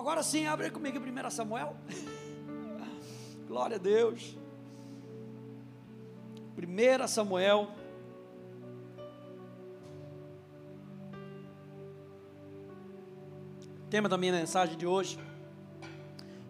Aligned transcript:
agora 0.00 0.22
sim, 0.22 0.46
abre 0.46 0.70
comigo 0.70 0.98
em 0.98 1.26
1 1.26 1.30
Samuel. 1.30 1.76
Glória 3.46 3.76
a 3.76 3.78
Deus. 3.78 4.36
1 6.56 7.06
Samuel. 7.06 7.68
Tema 13.90 14.08
da 14.08 14.16
minha 14.16 14.32
mensagem 14.32 14.76
de 14.76 14.86
hoje. 14.86 15.18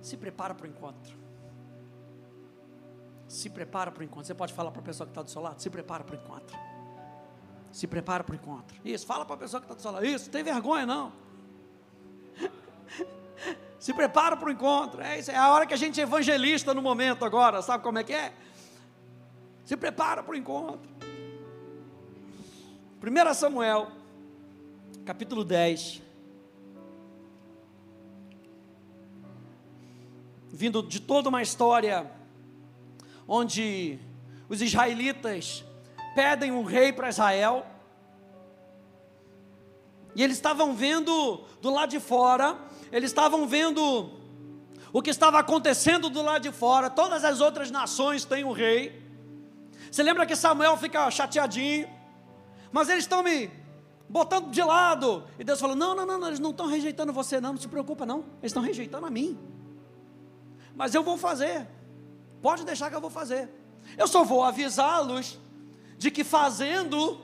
Se 0.00 0.16
prepara 0.16 0.54
para 0.54 0.66
o 0.66 0.68
encontro. 0.68 1.16
Se 3.26 3.50
prepara 3.50 3.90
para 3.90 4.00
o 4.00 4.04
encontro. 4.04 4.26
Você 4.26 4.34
pode 4.34 4.52
falar 4.52 4.70
para 4.70 4.80
a 4.80 4.84
pessoa 4.84 5.06
que 5.06 5.10
está 5.10 5.22
do 5.22 5.30
seu 5.30 5.42
lado? 5.42 5.60
Se 5.60 5.70
prepara 5.70 6.04
para 6.04 6.16
o 6.16 6.18
encontro. 6.18 6.56
Se 7.72 7.86
prepara 7.86 8.22
para 8.22 8.32
o 8.32 8.36
encontro. 8.36 8.80
Isso, 8.84 9.06
fala 9.06 9.24
para 9.24 9.34
a 9.34 9.38
pessoa 9.38 9.60
que 9.60 9.64
está 9.64 9.74
do 9.74 9.82
seu 9.82 9.90
lado. 9.90 10.04
Isso, 10.04 10.26
não 10.26 10.32
tem 10.32 10.44
vergonha 10.44 10.86
não. 10.86 11.12
Se 13.78 13.94
prepara 13.94 14.36
para 14.36 14.48
o 14.48 14.52
encontro. 14.52 15.00
É, 15.00 15.18
isso, 15.18 15.30
é 15.30 15.36
a 15.36 15.50
hora 15.50 15.66
que 15.66 15.74
a 15.74 15.76
gente 15.76 16.00
é 16.00 16.02
evangelista 16.02 16.74
no 16.74 16.82
momento 16.82 17.24
agora. 17.24 17.62
Sabe 17.62 17.82
como 17.82 17.98
é 17.98 18.04
que 18.04 18.12
é? 18.12 18.32
Se 19.64 19.76
prepara 19.76 20.22
para 20.22 20.32
o 20.32 20.36
encontro. 20.36 20.90
1 23.02 23.34
Samuel, 23.34 23.90
capítulo 25.06 25.42
10. 25.42 26.02
Vindo 30.50 30.82
de 30.82 31.00
toda 31.00 31.30
uma 31.30 31.40
história 31.40 32.10
onde 33.26 33.98
os 34.48 34.60
israelitas 34.60 35.64
pedem 36.14 36.52
um 36.52 36.64
rei 36.64 36.92
para 36.92 37.08
Israel. 37.08 37.64
E 40.14 40.22
eles 40.22 40.36
estavam 40.36 40.74
vendo 40.74 41.44
do 41.62 41.70
lado 41.70 41.90
de 41.90 42.00
fora, 42.00 42.58
eles 42.92 43.10
estavam 43.10 43.46
vendo 43.46 44.10
o 44.92 45.00
que 45.00 45.10
estava 45.10 45.38
acontecendo 45.38 46.10
do 46.10 46.22
lado 46.22 46.42
de 46.42 46.52
fora. 46.52 46.90
Todas 46.90 47.24
as 47.24 47.40
outras 47.40 47.70
nações 47.70 48.24
têm 48.24 48.44
um 48.44 48.52
rei. 48.52 49.00
Você 49.90 50.02
lembra 50.02 50.26
que 50.26 50.36
Samuel 50.36 50.76
fica 50.76 51.10
chateadinho? 51.10 51.88
Mas 52.72 52.88
eles 52.88 53.04
estão 53.04 53.22
me 53.22 53.50
botando 54.08 54.50
de 54.50 54.62
lado. 54.62 55.24
E 55.38 55.44
Deus 55.44 55.60
falou: 55.60 55.76
Não, 55.76 55.94
não, 55.94 56.06
não, 56.06 56.26
eles 56.26 56.40
não 56.40 56.50
estão 56.50 56.66
rejeitando 56.66 57.12
você, 57.12 57.40
não, 57.40 57.52
não 57.52 57.60
se 57.60 57.68
preocupa, 57.68 58.04
não. 58.04 58.20
Eles 58.40 58.50
estão 58.50 58.62
rejeitando 58.62 59.06
a 59.06 59.10
mim. 59.10 59.38
Mas 60.74 60.94
eu 60.94 61.02
vou 61.02 61.16
fazer. 61.16 61.66
Pode 62.42 62.64
deixar 62.64 62.90
que 62.90 62.96
eu 62.96 63.00
vou 63.00 63.10
fazer. 63.10 63.48
Eu 63.96 64.08
só 64.08 64.24
vou 64.24 64.42
avisá-los 64.42 65.38
de 65.98 66.10
que 66.10 66.24
fazendo, 66.24 67.20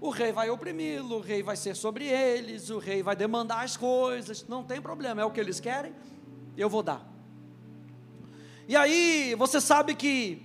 o 0.00 0.10
rei 0.10 0.32
vai 0.32 0.48
oprimi-lo, 0.48 1.16
o 1.16 1.20
rei 1.20 1.42
vai 1.42 1.56
ser 1.56 1.74
sobre 1.74 2.06
eles, 2.06 2.70
o 2.70 2.78
rei 2.78 3.02
vai 3.02 3.16
demandar 3.16 3.64
as 3.64 3.76
coisas. 3.76 4.46
Não 4.46 4.62
tem 4.62 4.80
problema, 4.80 5.20
é 5.20 5.24
o 5.24 5.30
que 5.30 5.40
eles 5.40 5.58
querem, 5.58 5.92
eu 6.56 6.68
vou 6.68 6.82
dar. 6.82 7.06
E 8.68 8.76
aí, 8.76 9.34
você 9.34 9.60
sabe 9.60 9.94
que 9.94 10.42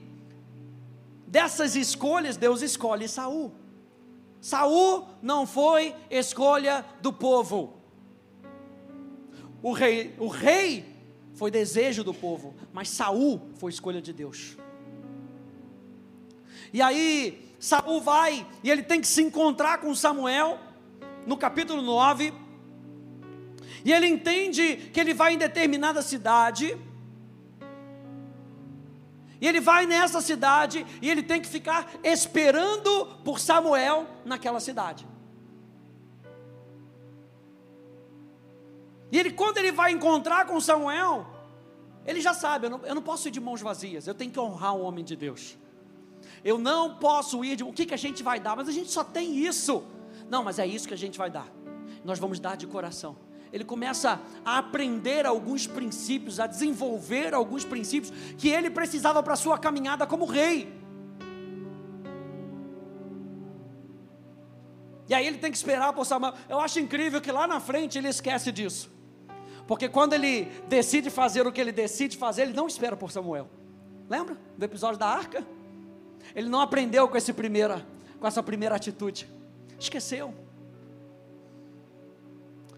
dessas 1.28 1.76
escolhas, 1.76 2.38
Deus 2.38 2.62
escolhe 2.62 3.08
Saul. 3.08 3.54
Saul 4.40 5.08
não 5.22 5.46
foi 5.46 5.96
escolha 6.10 6.86
do 7.02 7.14
povo. 7.14 7.82
O 9.62 9.72
rei, 9.72 10.16
o 10.18 10.28
rei 10.28 10.86
foi 11.36 11.50
desejo 11.50 12.04
do 12.04 12.14
povo, 12.14 12.54
mas 12.72 12.90
Saul 12.90 13.42
foi 13.56 13.72
escolha 13.72 14.02
de 14.02 14.12
Deus. 14.14 14.58
E 16.72 16.82
aí, 16.82 17.53
Saul 17.64 18.02
vai 18.02 18.46
e 18.62 18.70
ele 18.70 18.84
tem 18.84 19.00
que 19.00 19.08
se 19.08 19.22
encontrar 19.22 19.78
com 19.78 19.96
Samuel 19.96 20.60
no 21.26 21.38
capítulo 21.38 21.82
9. 21.82 22.34
E 23.86 23.94
ele 23.94 24.06
entende 24.06 24.76
que 24.92 25.00
ele 25.00 25.14
vai 25.14 25.34
em 25.34 25.38
determinada 25.38 26.02
cidade. 26.02 26.78
E 29.40 29.48
ele 29.48 29.62
vai 29.62 29.86
nessa 29.86 30.20
cidade 30.20 30.86
e 31.02 31.10
ele 31.10 31.24
tem 31.24 31.40
que 31.40 31.48
ficar 31.48 31.90
esperando 32.04 33.06
por 33.24 33.40
Samuel 33.40 34.08
naquela 34.26 34.60
cidade. 34.60 35.08
E 39.10 39.18
ele, 39.18 39.32
quando 39.32 39.60
ele 39.60 39.72
vai 39.72 39.94
encontrar 39.94 40.46
com 40.48 40.60
Samuel, 40.60 41.26
ele 42.06 42.20
já 42.20 42.34
sabe: 42.34 42.66
eu 42.66 42.72
não, 42.72 42.82
eu 42.84 42.96
não 42.96 43.02
posso 43.02 43.30
ir 43.30 43.32
de 43.32 43.40
mãos 43.40 43.62
vazias, 43.62 44.06
eu 44.06 44.14
tenho 44.14 44.32
que 44.32 44.40
honrar 44.40 44.76
o 44.76 44.82
homem 44.82 45.06
de 45.06 45.16
Deus. 45.16 45.63
Eu 46.44 46.58
não 46.58 46.96
posso 46.96 47.44
ir 47.44 47.56
de. 47.56 47.64
O 47.64 47.72
que, 47.72 47.86
que 47.86 47.94
a 47.94 47.98
gente 47.98 48.22
vai 48.22 48.40
dar? 48.40 48.56
Mas 48.56 48.68
a 48.68 48.72
gente 48.72 48.92
só 48.92 49.04
tem 49.04 49.38
isso. 49.38 49.84
Não, 50.30 50.44
mas 50.44 50.60
é 50.60 50.68
isso 50.68 50.88
que 50.88 50.94
a 50.94 50.98
gente 50.98 51.18
vai 51.18 51.30
dar. 51.30 51.48
Nós 52.04 52.20
vamos 52.20 52.40
dar 52.40 52.58
de 52.58 52.68
coração. 52.68 53.16
Ele 53.52 53.64
começa 53.64 54.20
a 54.44 54.58
aprender 54.58 55.26
alguns 55.26 55.68
princípios, 55.68 56.40
a 56.40 56.48
desenvolver 56.48 57.34
alguns 57.34 57.64
princípios 57.64 58.12
que 58.38 58.50
ele 58.50 58.70
precisava 58.70 59.22
para 59.22 59.34
a 59.34 59.38
sua 59.38 59.58
caminhada 59.58 60.08
como 60.08 60.26
rei. 60.26 60.74
E 65.08 65.14
aí 65.14 65.28
ele 65.28 65.38
tem 65.38 65.52
que 65.52 65.58
esperar 65.58 65.94
por 65.94 66.06
Samuel. 66.06 66.34
Eu 66.50 66.60
acho 66.60 66.80
incrível 66.80 67.22
que 67.22 67.32
lá 67.32 67.46
na 67.46 67.60
frente 67.60 67.98
ele 67.98 68.08
esquece 68.08 68.52
disso. 68.52 68.92
Porque 69.68 69.88
quando 69.88 70.14
ele 70.14 70.46
decide 70.68 71.10
fazer 71.10 71.46
o 71.46 71.52
que 71.52 71.62
ele 71.62 71.72
decide 71.72 72.18
fazer, 72.18 72.44
ele 72.44 72.54
não 72.54 72.68
espera 72.68 72.98
por 72.98 73.12
Samuel. 73.12 73.50
Lembra 74.10 74.38
do 74.58 74.66
episódio 74.66 74.98
da 74.98 75.08
arca? 75.08 75.46
Ele 76.36 76.50
não 76.50 76.62
aprendeu 76.62 77.08
com, 77.08 77.18
esse 77.18 77.34
primeira, 77.34 77.86
com 78.20 78.28
essa 78.28 78.42
primeira 78.42 78.76
atitude. 78.76 79.30
Esqueceu. 79.80 80.34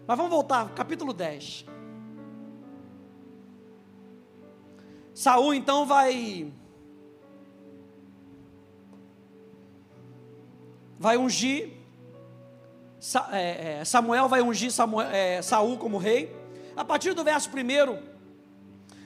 Mas 0.06 0.16
vamos 0.16 0.30
voltar, 0.30 0.70
capítulo 0.74 1.12
10. 1.12 1.64
Saul 5.14 5.54
então 5.54 5.86
vai 5.86 6.52
vai 10.98 11.16
ungir 11.16 11.76
é, 13.32 13.80
é, 13.80 13.84
Samuel 13.84 14.28
vai 14.28 14.42
ungir 14.42 14.70
Samuel, 14.70 15.08
é, 15.08 15.40
Saul 15.42 15.78
como 15.78 15.98
rei. 15.98 16.34
A 16.76 16.84
partir 16.84 17.14
do 17.14 17.24
verso 17.24 17.48
1, 17.48 18.15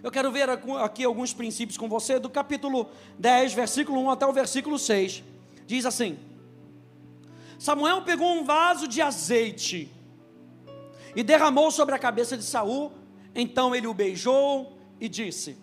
eu 0.02 0.10
quero 0.10 0.32
ver 0.32 0.48
aqui 0.48 1.04
alguns 1.04 1.34
princípios 1.34 1.76
com 1.76 1.88
você, 1.88 2.18
do 2.18 2.30
capítulo 2.30 2.90
10, 3.18 3.52
versículo 3.52 4.00
1 4.00 4.10
até 4.10 4.26
o 4.26 4.32
versículo 4.32 4.78
6. 4.78 5.22
Diz 5.66 5.84
assim: 5.84 6.18
Samuel 7.58 8.02
pegou 8.02 8.32
um 8.32 8.42
vaso 8.42 8.88
de 8.88 9.02
azeite 9.02 9.92
e 11.14 11.22
derramou 11.22 11.70
sobre 11.70 11.94
a 11.94 11.98
cabeça 11.98 12.36
de 12.36 12.44
Saul. 12.44 12.92
Então 13.34 13.74
ele 13.74 13.86
o 13.86 13.92
beijou 13.92 14.78
e 14.98 15.06
disse: 15.06 15.58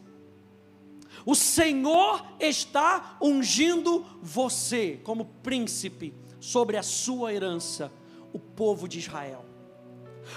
O 1.25 1.33
Senhor 1.33 2.23
está 2.39 3.17
ungindo 3.19 4.05
você 4.21 4.99
como 5.03 5.25
príncipe 5.41 6.13
sobre 6.39 6.77
a 6.77 6.83
sua 6.83 7.33
herança, 7.33 7.91
o 8.31 8.37
povo 8.37 8.87
de 8.87 8.99
Israel. 8.99 9.46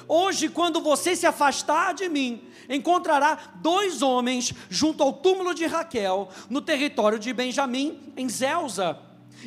Hoje, 0.07 0.49
quando 0.49 0.81
você 0.81 1.15
se 1.17 1.27
afastar 1.27 1.95
de 1.95 2.09
mim, 2.09 2.43
encontrará 2.69 3.55
dois 3.57 4.03
homens 4.03 4.53
junto 4.69 5.03
ao 5.03 5.13
túmulo 5.13 5.55
de 5.55 5.67
Raquel, 5.67 6.29
no 6.49 6.61
território 6.61 7.19
de 7.19 7.33
Benjamim, 7.33 8.13
em 8.17 8.29
Zelza, 8.29 8.99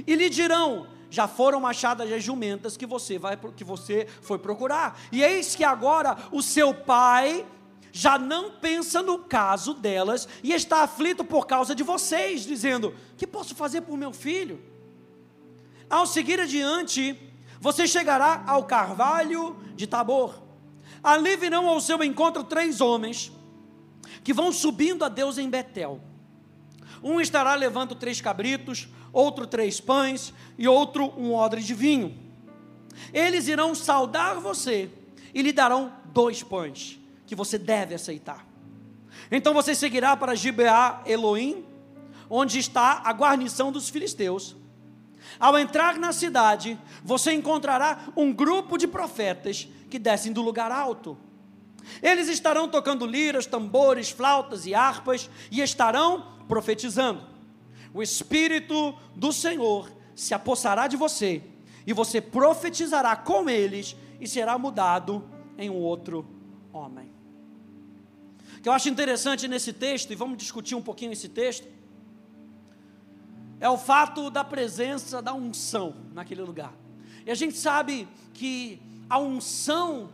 e 0.06 0.16
lhe 0.16 0.30
dirão: 0.30 0.88
já 1.10 1.28
foram 1.28 1.68
achadas 1.68 2.12
as 2.12 2.24
jumentas 2.24 2.76
que 2.76 2.88
você 2.88 3.20
vai 3.20 3.38
que 3.56 3.64
você 3.64 4.08
foi 4.22 4.40
procurar. 4.40 5.00
E 5.12 5.22
eis 5.22 5.56
que 5.56 5.64
agora 5.64 6.18
o 6.32 6.42
seu 6.42 6.74
pai 6.74 7.46
já 7.92 8.18
não 8.18 8.50
pensa 8.54 9.04
no 9.04 9.20
caso 9.20 9.76
delas 9.76 10.28
e 10.42 10.52
está 10.52 10.82
aflito 10.82 11.24
por 11.24 11.46
causa 11.46 11.76
de 11.76 11.84
vocês, 11.84 12.44
dizendo: 12.44 12.96
"Que 13.16 13.28
posso 13.28 13.54
fazer 13.54 13.82
por 13.82 13.96
meu 13.96 14.12
filho?" 14.12 14.60
Ao 15.88 16.08
seguir 16.08 16.40
adiante, 16.40 17.16
você 17.64 17.88
chegará 17.88 18.44
ao 18.46 18.66
carvalho 18.66 19.56
de 19.74 19.88
Tabor. 19.88 20.44
Ali 21.02 21.38
virão 21.38 21.66
ao 21.70 21.80
seu 21.80 22.04
encontro 22.04 22.44
três 22.44 22.82
homens 22.82 23.32
que 24.22 24.34
vão 24.34 24.52
subindo 24.52 25.06
a 25.06 25.08
Deus 25.08 25.38
em 25.38 25.50
Betel. 25.50 26.02
Um 27.02 27.22
estará 27.22 27.56
levando 27.56 27.96
três 27.96 28.20
cabritos, 28.20 28.90
outro 29.14 29.48
três 29.48 29.80
pães 29.80 30.34
e 30.58 30.68
outro 30.68 31.14
um 31.18 31.34
odre 31.34 31.64
de 31.64 31.74
vinho. 31.74 32.14
Eles 33.14 33.48
irão 33.48 33.74
saudar 33.74 34.42
você 34.42 34.90
e 35.34 35.42
lhe 35.42 35.54
darão 35.54 35.94
dois 36.08 36.44
pães 36.44 37.00
que 37.26 37.34
você 37.34 37.58
deve 37.58 37.96
aceitar. 37.96 38.46
Então 39.32 39.54
você 39.54 39.74
seguirá 39.74 40.18
para 40.18 40.36
Gibeá 40.36 41.02
Elohim, 41.06 41.64
onde 42.30 42.60
está 42.60 43.04
a 43.06 43.14
guarnição 43.14 43.72
dos 43.72 43.88
filisteus. 43.88 44.54
Ao 45.40 45.58
entrar 45.58 45.98
na 45.98 46.14
cidade, 46.14 46.80
você 47.04 47.34
encontrará 47.34 48.10
um 48.16 48.32
grupo 48.32 48.78
de 48.78 48.88
profetas 48.88 49.68
que 49.90 50.00
descem 50.00 50.32
do 50.32 50.42
lugar 50.42 50.72
alto. 50.72 51.18
Eles 52.02 52.30
estarão 52.30 52.68
tocando 52.68 53.06
liras, 53.06 53.46
tambores, 53.46 54.10
flautas 54.10 54.66
e 54.66 54.74
harpas 54.74 55.30
e 55.52 55.62
estarão 55.62 56.26
profetizando. 56.48 57.24
O 57.94 58.02
Espírito 58.02 58.98
do 59.16 59.32
Senhor 59.32 59.92
se 60.16 60.34
apossará 60.34 60.88
de 60.88 60.96
você 60.96 61.44
e 61.86 61.94
você 61.94 62.22
profetizará 62.22 63.16
com 63.16 63.50
eles 63.50 63.96
e 64.20 64.28
será 64.28 64.58
mudado 64.58 65.28
em 65.58 65.70
um 65.70 65.76
outro 65.76 66.26
homem. 66.72 67.12
que 68.62 68.70
eu 68.70 68.74
acho 68.74 68.88
interessante 68.88 69.46
nesse 69.46 69.74
texto, 69.74 70.12
e 70.12 70.16
vamos 70.16 70.38
discutir 70.38 70.74
um 70.74 70.82
pouquinho 70.82 71.12
esse 71.12 71.28
texto, 71.28 71.68
é 73.64 73.70
o 73.70 73.78
fato 73.78 74.30
da 74.30 74.44
presença 74.44 75.22
da 75.22 75.34
unção 75.34 75.96
naquele 76.14 76.42
lugar. 76.42 76.74
E 77.26 77.32
a 77.32 77.34
gente 77.34 77.58
sabe 77.58 78.10
que 78.34 78.82
a 79.10 79.18
unção, 79.18 80.10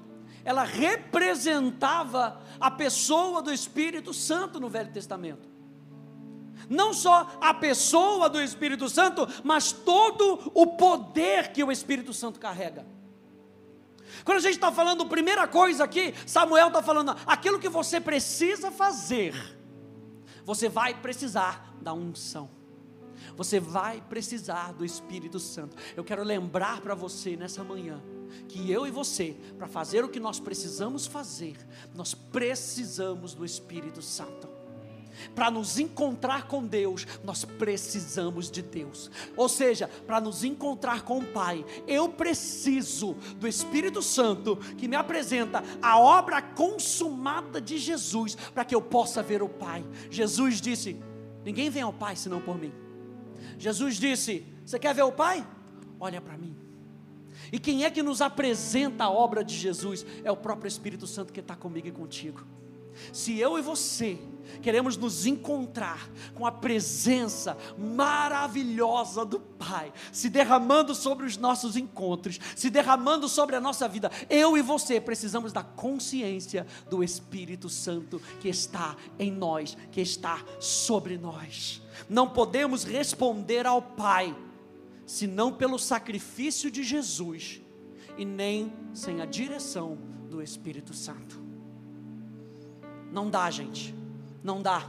ela 0.45 0.63
representava 0.63 2.39
a 2.59 2.69
pessoa 2.69 3.41
do 3.41 3.51
Espírito 3.51 4.13
Santo 4.13 4.59
no 4.59 4.69
Velho 4.69 4.93
Testamento. 4.93 5.49
Não 6.69 6.93
só 6.93 7.27
a 7.41 7.51
pessoa 7.51 8.29
do 8.29 8.39
Espírito 8.39 8.87
Santo, 8.87 9.27
mas 9.43 9.71
todo 9.71 10.51
o 10.53 10.67
poder 10.77 11.51
que 11.51 11.63
o 11.63 11.71
Espírito 11.71 12.13
Santo 12.13 12.39
carrega. 12.39 12.85
Quando 14.23 14.37
a 14.37 14.41
gente 14.41 14.53
está 14.57 14.71
falando, 14.71 15.07
primeira 15.07 15.47
coisa 15.47 15.85
aqui, 15.85 16.13
Samuel 16.27 16.67
está 16.67 16.83
falando, 16.83 17.15
aquilo 17.25 17.57
que 17.57 17.67
você 17.67 17.99
precisa 17.99 18.69
fazer, 18.69 19.33
você 20.45 20.69
vai 20.69 20.93
precisar 20.93 21.73
da 21.81 21.95
unção. 21.95 22.58
Você 23.35 23.59
vai 23.59 24.01
precisar 24.01 24.73
do 24.73 24.85
Espírito 24.85 25.39
Santo. 25.39 25.75
Eu 25.95 26.03
quero 26.03 26.23
lembrar 26.23 26.81
para 26.81 26.95
você 26.95 27.35
nessa 27.35 27.63
manhã 27.63 28.01
que 28.47 28.71
eu 28.71 28.85
e 28.85 28.91
você, 28.91 29.35
para 29.57 29.67
fazer 29.67 30.03
o 30.03 30.09
que 30.09 30.19
nós 30.19 30.39
precisamos 30.39 31.07
fazer, 31.07 31.57
nós 31.93 32.13
precisamos 32.13 33.33
do 33.33 33.43
Espírito 33.43 34.01
Santo. 34.01 34.47
Para 35.35 35.51
nos 35.51 35.77
encontrar 35.77 36.47
com 36.47 36.65
Deus, 36.65 37.05
nós 37.23 37.43
precisamos 37.43 38.49
de 38.49 38.61
Deus. 38.61 39.11
Ou 39.35 39.49
seja, 39.49 39.87
para 40.07 40.21
nos 40.21 40.43
encontrar 40.43 41.01
com 41.01 41.19
o 41.19 41.25
Pai, 41.25 41.65
eu 41.87 42.09
preciso 42.09 43.15
do 43.37 43.47
Espírito 43.47 44.01
Santo 44.01 44.55
que 44.77 44.87
me 44.87 44.95
apresenta 44.95 45.63
a 45.81 45.99
obra 45.99 46.41
consumada 46.41 47.59
de 47.59 47.77
Jesus, 47.77 48.35
para 48.53 48.63
que 48.63 48.73
eu 48.73 48.81
possa 48.81 49.21
ver 49.21 49.41
o 49.41 49.49
Pai. 49.49 49.83
Jesus 50.09 50.61
disse: 50.61 50.97
Ninguém 51.43 51.69
vem 51.69 51.81
ao 51.81 51.93
Pai 51.93 52.15
senão 52.15 52.39
por 52.39 52.57
mim. 52.57 52.71
Jesus 53.59 53.97
disse: 53.97 54.45
Você 54.65 54.79
quer 54.79 54.95
ver 54.95 55.03
o 55.03 55.11
Pai? 55.11 55.45
Olha 55.99 56.19
para 56.19 56.37
mim. 56.37 56.55
E 57.51 57.59
quem 57.59 57.83
é 57.83 57.91
que 57.91 58.01
nos 58.01 58.21
apresenta 58.21 59.03
a 59.03 59.09
obra 59.11 59.43
de 59.43 59.55
Jesus? 59.55 60.05
É 60.23 60.31
o 60.31 60.37
próprio 60.37 60.67
Espírito 60.67 61.05
Santo 61.05 61.33
que 61.33 61.39
está 61.39 61.55
comigo 61.55 61.87
e 61.87 61.91
contigo. 61.91 62.41
Se 63.11 63.37
eu 63.39 63.57
e 63.57 63.61
você 63.61 64.19
queremos 64.61 64.97
nos 64.97 65.25
encontrar 65.25 66.09
com 66.33 66.45
a 66.45 66.51
presença 66.51 67.57
maravilhosa 67.77 69.25
do 69.25 69.39
Pai, 69.39 69.91
se 70.11 70.29
derramando 70.29 70.95
sobre 70.95 71.25
os 71.25 71.37
nossos 71.37 71.75
encontros, 71.75 72.39
se 72.55 72.69
derramando 72.69 73.27
sobre 73.27 73.55
a 73.55 73.61
nossa 73.61 73.87
vida, 73.87 74.11
eu 74.29 74.57
e 74.57 74.61
você 74.61 74.99
precisamos 74.99 75.53
da 75.53 75.63
consciência 75.63 76.65
do 76.89 77.03
Espírito 77.03 77.69
Santo 77.69 78.21
que 78.39 78.49
está 78.49 78.95
em 79.17 79.31
nós, 79.31 79.77
que 79.91 80.01
está 80.01 80.43
sobre 80.59 81.17
nós. 81.17 81.81
Não 82.09 82.27
podemos 82.27 82.83
responder 82.83 83.65
ao 83.65 83.81
Pai 83.81 84.35
senão 85.05 85.51
pelo 85.51 85.79
sacrifício 85.79 86.69
de 86.69 86.83
Jesus 86.83 87.61
e 88.17 88.25
nem 88.25 88.71
sem 88.93 89.21
a 89.21 89.25
direção 89.25 89.97
do 90.29 90.41
Espírito 90.41 90.93
Santo. 90.93 91.48
Não 93.11 93.29
dá, 93.29 93.49
gente. 93.49 93.95
Não 94.43 94.61
dá. 94.61 94.83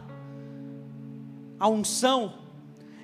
A 1.58 1.68
unção 1.68 2.34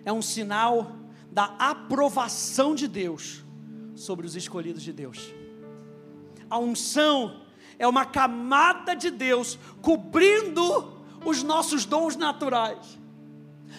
é 0.05 0.13
um 0.13 0.23
sinal 0.23 0.93
da 1.31 1.55
aprovação 1.59 2.75
de 2.75 2.89
Deus 2.89 3.45
sobre 3.95 4.27
os 4.27 4.37
escolhidos 4.37 4.83
de 4.83 4.93
Deus. 4.93 5.35
A 6.49 6.59
unção 6.59 7.43
é 7.79 7.87
uma 7.87 8.05
camada 8.05 8.95
de 8.95 9.11
Deus 9.11 9.59
cobrindo 9.83 10.93
os 11.25 11.43
nossos 11.43 11.85
dons 11.85 12.17
naturais. 12.17 12.99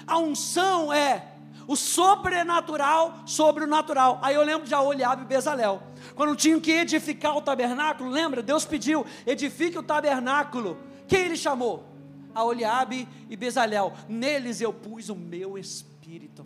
A 0.05 0.17
unção 0.19 0.91
é 0.91 1.33
o 1.67 1.75
sobrenatural 1.75 3.23
sobre 3.25 3.63
o 3.63 3.67
natural. 3.67 4.19
Aí 4.21 4.35
eu 4.35 4.43
lembro 4.43 4.67
de 4.67 4.73
Aoliabe 4.73 5.23
e 5.23 5.25
Bezalel. 5.25 5.83
Quando 6.15 6.35
tinham 6.35 6.59
que 6.59 6.71
edificar 6.71 7.35
o 7.35 7.41
tabernáculo, 7.41 8.09
lembra? 8.09 8.41
Deus 8.41 8.65
pediu: 8.65 9.05
edifique 9.25 9.77
o 9.77 9.83
tabernáculo. 9.83 10.77
Quem 11.07 11.21
ele 11.21 11.37
chamou? 11.37 11.85
A 12.33 12.43
Oliabe 12.43 13.07
e 13.29 13.35
Bezalel. 13.35 13.93
Neles 14.07 14.61
eu 14.61 14.73
pus 14.73 15.09
o 15.09 15.15
meu 15.15 15.57
espírito. 15.57 16.45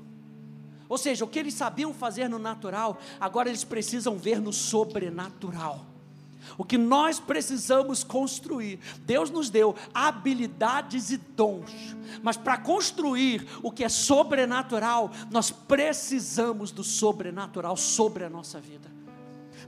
Ou 0.88 0.98
seja, 0.98 1.24
o 1.24 1.28
que 1.28 1.40
eles 1.40 1.54
sabiam 1.54 1.94
fazer 1.94 2.28
no 2.28 2.38
natural, 2.38 3.00
agora 3.20 3.48
eles 3.48 3.64
precisam 3.64 4.18
ver 4.18 4.42
no 4.42 4.52
sobrenatural. 4.52 5.86
O 6.58 6.66
que 6.66 6.78
nós 6.78 7.18
precisamos 7.18 8.04
construir, 8.04 8.78
Deus 9.06 9.30
nos 9.30 9.50
deu 9.50 9.74
habilidades 9.94 11.12
e 11.12 11.18
dons, 11.18 11.96
mas 12.22 12.36
para 12.36 12.58
construir 12.58 13.48
o 13.64 13.72
que 13.72 13.86
é 13.86 13.90
sobrenatural, 13.90 15.12
nós 15.30 15.50
precisamos 15.50 16.72
do 16.72 16.84
sobrenatural 16.84 17.78
sobre 17.78 18.26
a 18.26 18.30
nossa 18.30 18.60
vida. 18.60 18.92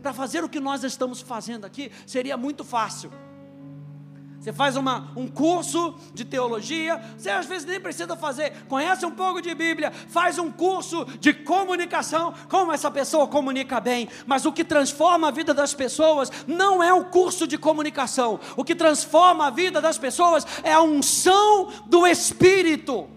Para 0.01 0.13
fazer 0.13 0.43
o 0.43 0.49
que 0.49 0.59
nós 0.59 0.83
estamos 0.83 1.21
fazendo 1.21 1.63
aqui, 1.63 1.89
seria 2.05 2.35
muito 2.35 2.65
fácil 2.65 3.11
você 4.43 4.51
faz 4.51 4.75
uma, 4.75 5.07
um 5.15 5.25
curso 5.25 5.95
de 6.13 6.25
teologia, 6.25 7.01
você 7.17 7.29
às 7.29 7.45
vezes 7.45 7.65
nem 7.65 7.79
precisa 7.79 8.13
fazer, 8.17 8.51
conhece 8.67 9.05
um 9.05 9.11
pouco 9.11 9.41
de 9.41 9.55
Bíblia, 9.55 9.89
faz 10.09 10.37
um 10.37 10.51
curso 10.51 11.05
de 11.17 11.33
comunicação, 11.33 12.33
como 12.49 12.73
essa 12.73 12.91
pessoa 12.91 13.25
comunica 13.25 13.79
bem, 13.79 14.09
mas 14.25 14.45
o 14.45 14.51
que 14.51 14.65
transforma 14.65 15.29
a 15.29 15.31
vida 15.31 15.53
das 15.53 15.73
pessoas 15.73 16.29
não 16.45 16.83
é 16.83 16.91
o 16.91 17.05
curso 17.05 17.47
de 17.47 17.57
comunicação, 17.57 18.37
o 18.57 18.65
que 18.65 18.75
transforma 18.75 19.47
a 19.47 19.49
vida 19.49 19.79
das 19.79 19.97
pessoas 19.97 20.45
é 20.61 20.73
a 20.73 20.81
unção 20.81 21.71
do 21.85 22.05
Espírito, 22.05 23.07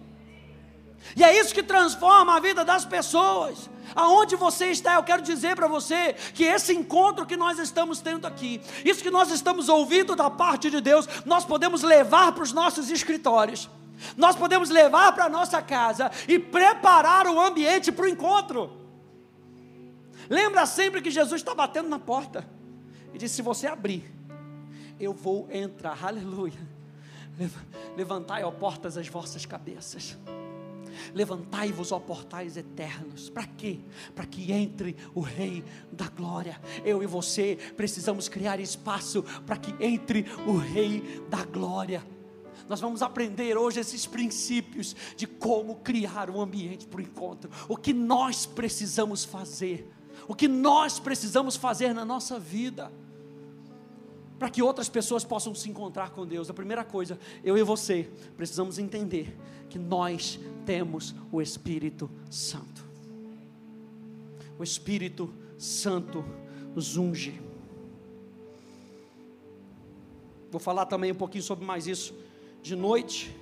e 1.17 1.25
é 1.25 1.41
isso 1.41 1.53
que 1.53 1.63
transforma 1.63 2.37
a 2.37 2.41
vida 2.41 2.65
das 2.65 2.85
pessoas. 2.85 3.69
Aonde 3.97 4.37
você 4.37 4.67
está, 4.67 4.95
eu 4.95 5.03
quero 5.03 5.23
dizer 5.23 5.57
para 5.57 5.67
você 5.67 6.13
que 6.35 6.45
esse 6.45 6.75
encontro 6.75 7.25
que 7.25 7.35
nós 7.35 7.59
estamos 7.59 7.99
tendo 7.99 8.27
aqui, 8.27 8.61
isso 8.85 9.03
que 9.03 9.11
nós 9.11 9.31
estamos 9.31 9.71
ouvindo 9.71 10.15
da 10.15 10.29
parte 10.29 10.71
de 10.71 10.83
Deus, 10.83 11.09
nós 11.25 11.47
podemos 11.47 11.83
levar 11.83 12.33
para 12.33 12.43
os 12.43 12.53
nossos 12.53 12.91
escritórios, 12.91 13.71
nós 14.15 14.37
podemos 14.37 14.69
levar 14.69 15.13
para 15.13 15.25
a 15.25 15.29
nossa 15.31 15.63
casa 15.63 16.11
e 16.29 16.39
preparar 16.39 17.27
o 17.27 17.41
ambiente 17.41 17.91
para 17.91 18.05
o 18.05 18.09
encontro. 18.09 18.71
Lembra 20.29 20.67
sempre 20.67 21.01
que 21.01 21.11
Jesus 21.11 21.41
está 21.41 21.55
batendo 21.55 21.89
na 21.89 21.99
porta 21.99 22.47
e 23.15 23.19
disse: 23.19 23.37
Se 23.37 23.43
você 23.43 23.67
abrir, 23.67 24.05
eu 25.01 25.15
vou 25.15 25.49
entrar, 25.51 25.97
aleluia. 26.05 26.77
Levantai, 27.97 28.45
ó 28.45 28.51
portas, 28.51 28.99
as 28.99 29.09
vossas 29.09 29.47
cabeças. 29.47 30.19
Levantai-vos, 31.15 31.93
ó 31.93 31.99
portais 31.99 32.57
eternos. 32.57 33.29
Para 33.29 33.47
quê? 33.47 33.81
Para 34.15 34.27
que 34.27 34.53
entre 34.53 34.97
o 35.15 35.21
Rei 35.21 35.65
da 35.93 36.09
Glória. 36.09 36.61
Eu 36.85 37.03
e 37.03 37.07
você 37.07 37.59
precisamos 37.77 38.29
criar 38.29 38.61
espaço 38.61 39.23
para 39.45 39.57
que 39.57 39.75
entre 39.85 40.27
o 40.47 40.57
Rei 40.57 41.23
da 41.29 41.45
Glória. 41.45 42.03
Nós 42.69 42.81
vamos 42.81 43.03
aprender 43.03 43.57
hoje 43.57 43.81
esses 43.81 44.07
princípios 44.07 44.97
de 45.17 45.27
como 45.27 45.77
criar 45.77 46.29
um 46.31 46.41
ambiente 46.41 46.87
para 46.87 46.99
o 46.99 47.03
encontro. 47.03 47.51
O 47.69 47.77
que 47.77 47.93
nós 47.93 48.45
precisamos 48.45 49.25
fazer. 49.25 49.93
O 50.27 50.35
que 50.35 50.49
nós 50.49 50.99
precisamos 50.99 51.57
fazer 51.57 51.93
na 51.95 52.05
nossa 52.05 52.39
vida 52.39 52.91
para 54.39 54.51
que 54.51 54.63
outras 54.63 54.89
pessoas 54.89 55.25
possam 55.25 55.55
se 55.55 55.71
encontrar 55.71 56.11
com 56.11 56.27
Deus. 56.27 56.51
A 56.51 56.55
primeira 56.55 56.85
coisa, 56.85 57.19
eu 57.43 57.57
e 57.57 57.63
você 57.63 58.09
precisamos 58.37 58.79
entender 58.79 59.37
que 59.69 59.79
nós 59.79 60.39
temos 60.65 61.15
o 61.33 61.41
Espírito 61.41 62.11
Santo. 62.31 62.85
O 64.59 64.63
Espírito 64.63 65.33
Santo 65.59 66.25
nos 66.75 66.97
unge. 66.97 67.41
Vou 70.51 70.61
falar 70.61 70.87
também 70.87 71.13
um 71.13 71.17
pouquinho 71.17 71.45
sobre 71.45 71.65
mais 71.65 71.87
isso 71.87 72.15
de 72.63 72.77
noite. 72.77 73.35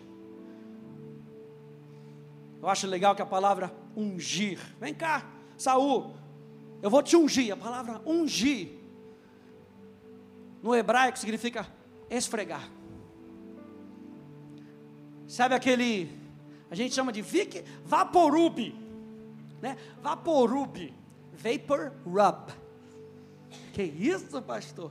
Eu 2.63 2.69
acho 2.69 2.87
legal 2.87 3.15
que 3.15 3.23
a 3.23 3.27
palavra 3.27 3.75
ungir. 3.97 4.59
Vem 4.81 4.95
cá, 4.95 5.31
Saul, 5.59 6.15
eu 6.81 6.89
vou 6.89 7.03
te 7.03 7.17
ungir. 7.17 7.53
A 7.53 7.57
palavra 7.57 8.01
ungir 8.07 8.84
no 10.64 10.75
hebraico 10.75 11.18
significa 11.18 11.66
esfregar. 12.09 12.66
Sabe 15.28 15.54
aquele, 15.54 16.11
a 16.71 16.75
gente 16.75 16.94
chama 16.94 17.12
de 17.12 17.21
Vic 17.21 17.62
Vaporub, 17.85 18.75
né? 19.61 19.76
Vaporub, 20.00 20.90
Vapor 21.35 21.92
Rub. 22.06 22.50
Que 23.75 23.83
isso, 23.83 24.40
pastor? 24.40 24.90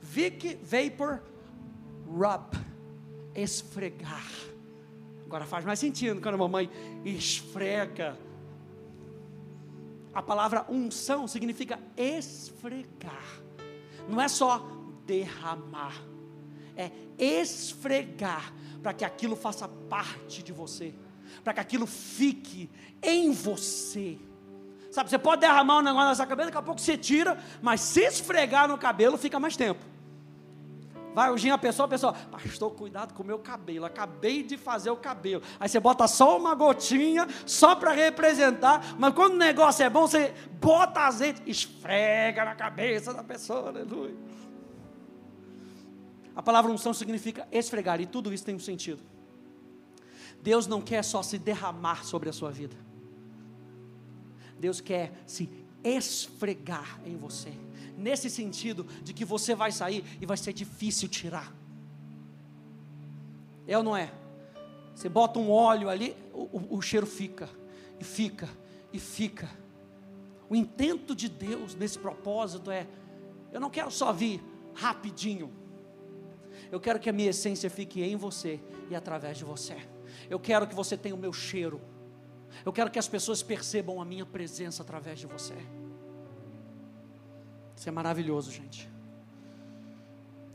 Vic 0.00 0.56
Vapor 0.62 1.20
Rub, 2.06 2.56
esfregar. 3.34 4.30
Agora 5.26 5.44
faz 5.44 5.64
mais 5.64 5.80
sentido 5.80 6.20
quando 6.20 6.36
a 6.36 6.38
mamãe 6.38 6.70
esfrega. 7.04 8.16
A 10.14 10.22
palavra 10.22 10.64
unção 10.68 11.26
significa 11.26 11.80
esfregar. 11.96 13.40
Não 14.08 14.20
é 14.20 14.28
só 14.28 14.79
derramar, 15.10 16.00
é 16.76 16.92
esfregar 17.18 18.52
para 18.80 18.94
que 18.94 19.04
aquilo 19.04 19.34
faça 19.34 19.66
parte 19.66 20.40
de 20.40 20.52
você, 20.52 20.94
para 21.42 21.52
que 21.52 21.60
aquilo 21.60 21.84
fique 21.84 22.70
em 23.02 23.32
você. 23.32 24.16
Sabe, 24.92 25.10
você 25.10 25.18
pode 25.18 25.40
derramar 25.40 25.78
um 25.78 25.82
negócio 25.82 26.08
na 26.08 26.14
sua 26.14 26.26
cabeça, 26.26 26.46
daqui 26.46 26.58
a 26.58 26.62
pouco 26.62 26.80
você 26.80 26.96
tira, 26.96 27.36
mas 27.60 27.80
se 27.80 28.02
esfregar 28.02 28.68
no 28.68 28.78
cabelo, 28.78 29.18
fica 29.18 29.40
mais 29.40 29.56
tempo. 29.56 29.84
Vai 31.12 31.32
ungir 31.32 31.52
a 31.52 31.58
pessoa, 31.58 31.86
a 31.86 31.88
pessoa, 31.88 32.12
pastor, 32.12 32.70
cuidado 32.72 33.12
com 33.14 33.24
o 33.24 33.26
meu 33.26 33.40
cabelo, 33.40 33.84
acabei 33.84 34.44
de 34.44 34.56
fazer 34.56 34.90
o 34.90 34.96
cabelo. 34.96 35.42
Aí 35.58 35.68
você 35.68 35.80
bota 35.80 36.06
só 36.06 36.38
uma 36.38 36.54
gotinha, 36.54 37.26
só 37.44 37.74
para 37.74 37.90
representar, 37.90 38.94
mas 38.96 39.12
quando 39.12 39.32
o 39.32 39.38
negócio 39.38 39.84
é 39.84 39.90
bom, 39.90 40.06
você 40.06 40.32
bota 40.60 41.00
azeite, 41.00 41.42
esfrega 41.46 42.44
na 42.44 42.54
cabeça 42.54 43.12
da 43.12 43.24
pessoa, 43.24 43.70
aleluia. 43.70 44.14
A 46.40 46.42
palavra 46.42 46.72
unção 46.72 46.94
significa 46.94 47.46
esfregar, 47.52 48.00
e 48.00 48.06
tudo 48.06 48.32
isso 48.32 48.46
tem 48.46 48.54
um 48.54 48.58
sentido. 48.58 49.02
Deus 50.42 50.66
não 50.66 50.80
quer 50.80 51.04
só 51.04 51.22
se 51.22 51.38
derramar 51.38 52.02
sobre 52.02 52.30
a 52.30 52.32
sua 52.32 52.50
vida, 52.50 52.74
Deus 54.58 54.80
quer 54.80 55.12
se 55.26 55.50
esfregar 55.84 56.98
em 57.04 57.14
você 57.14 57.52
nesse 57.94 58.30
sentido 58.30 58.84
de 59.02 59.12
que 59.12 59.22
você 59.22 59.54
vai 59.54 59.70
sair 59.70 60.02
e 60.18 60.24
vai 60.24 60.38
ser 60.38 60.54
difícil 60.54 61.10
tirar. 61.10 61.54
É 63.66 63.76
ou 63.76 63.84
não 63.84 63.94
é? 63.94 64.10
Você 64.94 65.10
bota 65.10 65.38
um 65.38 65.50
óleo 65.50 65.90
ali, 65.90 66.16
o, 66.32 66.44
o, 66.56 66.76
o 66.78 66.80
cheiro 66.80 67.06
fica, 67.06 67.50
e 68.00 68.04
fica, 68.04 68.48
e 68.94 68.98
fica. 68.98 69.46
O 70.48 70.56
intento 70.56 71.14
de 71.14 71.28
Deus 71.28 71.74
nesse 71.74 71.98
propósito 71.98 72.70
é: 72.70 72.86
eu 73.52 73.60
não 73.60 73.68
quero 73.68 73.90
só 73.90 74.10
vir 74.10 74.42
rapidinho, 74.72 75.59
eu 76.70 76.78
quero 76.78 77.00
que 77.00 77.10
a 77.10 77.12
minha 77.12 77.30
essência 77.30 77.68
fique 77.68 78.02
em 78.02 78.16
você 78.16 78.60
e 78.88 78.94
através 78.94 79.38
de 79.38 79.44
você. 79.44 79.76
Eu 80.28 80.38
quero 80.38 80.66
que 80.66 80.74
você 80.74 80.96
tenha 80.96 81.14
o 81.14 81.18
meu 81.18 81.32
cheiro. 81.32 81.80
Eu 82.64 82.72
quero 82.72 82.90
que 82.90 82.98
as 82.98 83.08
pessoas 83.08 83.42
percebam 83.42 84.00
a 84.00 84.04
minha 84.04 84.24
presença 84.24 84.82
através 84.82 85.18
de 85.18 85.26
você. 85.26 85.54
Isso 87.76 87.88
é 87.88 87.92
maravilhoso, 87.92 88.50
gente. 88.52 88.88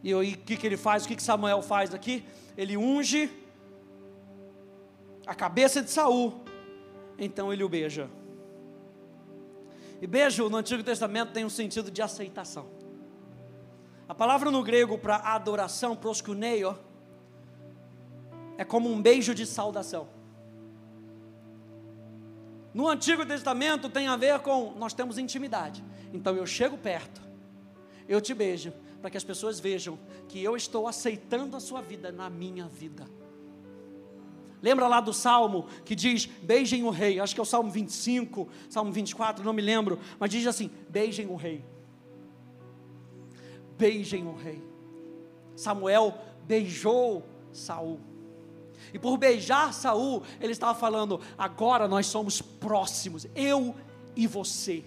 E 0.04 0.14
o 0.14 0.22
que, 0.22 0.56
que 0.56 0.68
ele 0.68 0.78
faz? 0.78 1.04
O 1.04 1.08
que, 1.08 1.16
que 1.16 1.24
Samuel 1.24 1.62
faz 1.62 1.94
aqui? 1.94 2.24
Ele 2.56 2.78
unge 2.78 3.30
a 5.26 5.34
cabeça 5.34 5.82
de 5.82 5.90
Saul. 5.90 6.44
Então 7.18 7.52
ele 7.52 7.64
o 7.64 7.70
beija. 7.70 8.10
E 10.02 10.08
beijo 10.08 10.50
no 10.50 10.58
Antigo 10.58 10.84
Testamento 10.84 11.32
tem 11.32 11.44
um 11.44 11.50
sentido 11.50 11.90
de 11.90 12.02
aceitação. 12.02 12.68
A 14.08 14.14
palavra 14.14 14.52
no 14.52 14.64
grego 14.64 14.98
para 14.98 15.16
adoração, 15.18 15.96
proskuneio, 15.96 16.78
é 18.58 18.64
como 18.64 18.90
um 18.90 19.02
beijo 19.02 19.34
de 19.34 19.46
saudação. 19.46 20.08
No 22.74 22.88
Antigo 22.88 23.26
Testamento 23.26 23.90
tem 23.90 24.08
a 24.08 24.16
ver 24.16 24.40
com 24.40 24.74
nós 24.78 24.94
temos 24.94 25.18
intimidade. 25.18 25.84
Então 26.14 26.36
eu 26.36 26.46
chego 26.46 26.78
perto, 26.78 27.22
eu 28.08 28.22
te 28.22 28.34
beijo, 28.34 28.74
para 29.02 29.10
que 29.10 29.18
as 29.18 29.24
pessoas 29.24 29.60
vejam 29.60 29.98
que 30.28 30.44
eu 30.44 30.56
estou 30.56 30.88
aceitando 30.88 31.58
a 31.58 31.60
sua 31.60 31.82
vida 31.82 32.12
na 32.12 32.30
minha 32.30 32.68
vida. 32.68 33.06
Lembra 34.62 34.88
lá 34.88 35.00
do 35.00 35.14
salmo 35.14 35.68
que 35.84 35.96
diz: 35.96 36.26
beijem 36.26 36.84
o 36.84 36.90
rei, 36.90 37.20
acho 37.20 37.34
que 37.34 37.40
é 37.40 37.44
o 37.44 37.46
salmo 37.46 37.72
25, 37.72 38.48
salmo 38.70 38.92
24, 38.92 39.44
não 39.44 39.54
me 39.54 39.62
lembro, 39.62 40.00
mas 40.20 40.30
diz 40.30 40.46
assim: 40.46 40.70
beijem 40.90 41.28
o 41.28 41.36
rei. 41.36 41.64
Beijem 43.78 44.28
o 44.28 44.36
rei. 44.36 44.64
Samuel 45.56 46.18
beijou 46.46 47.26
Saul. 47.52 48.00
E 48.94 49.00
por 49.00 49.18
beijar 49.18 49.74
Saul, 49.74 50.24
ele 50.40 50.52
estava 50.52 50.78
falando: 50.78 51.20
agora 51.38 51.88
nós 51.88 52.06
somos 52.06 52.42
próximos, 52.42 53.28
eu 53.36 53.76
e 54.16 54.28
você. 54.28 54.84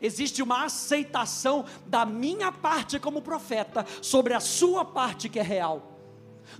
Existe 0.00 0.42
uma 0.42 0.64
aceitação 0.64 1.64
da 1.86 2.04
minha 2.04 2.52
parte 2.52 2.98
como 2.98 3.22
profeta 3.22 3.86
sobre 4.02 4.34
a 4.34 4.40
sua 4.40 4.84
parte 4.84 5.28
que 5.28 5.38
é 5.38 5.42
real. 5.42 5.98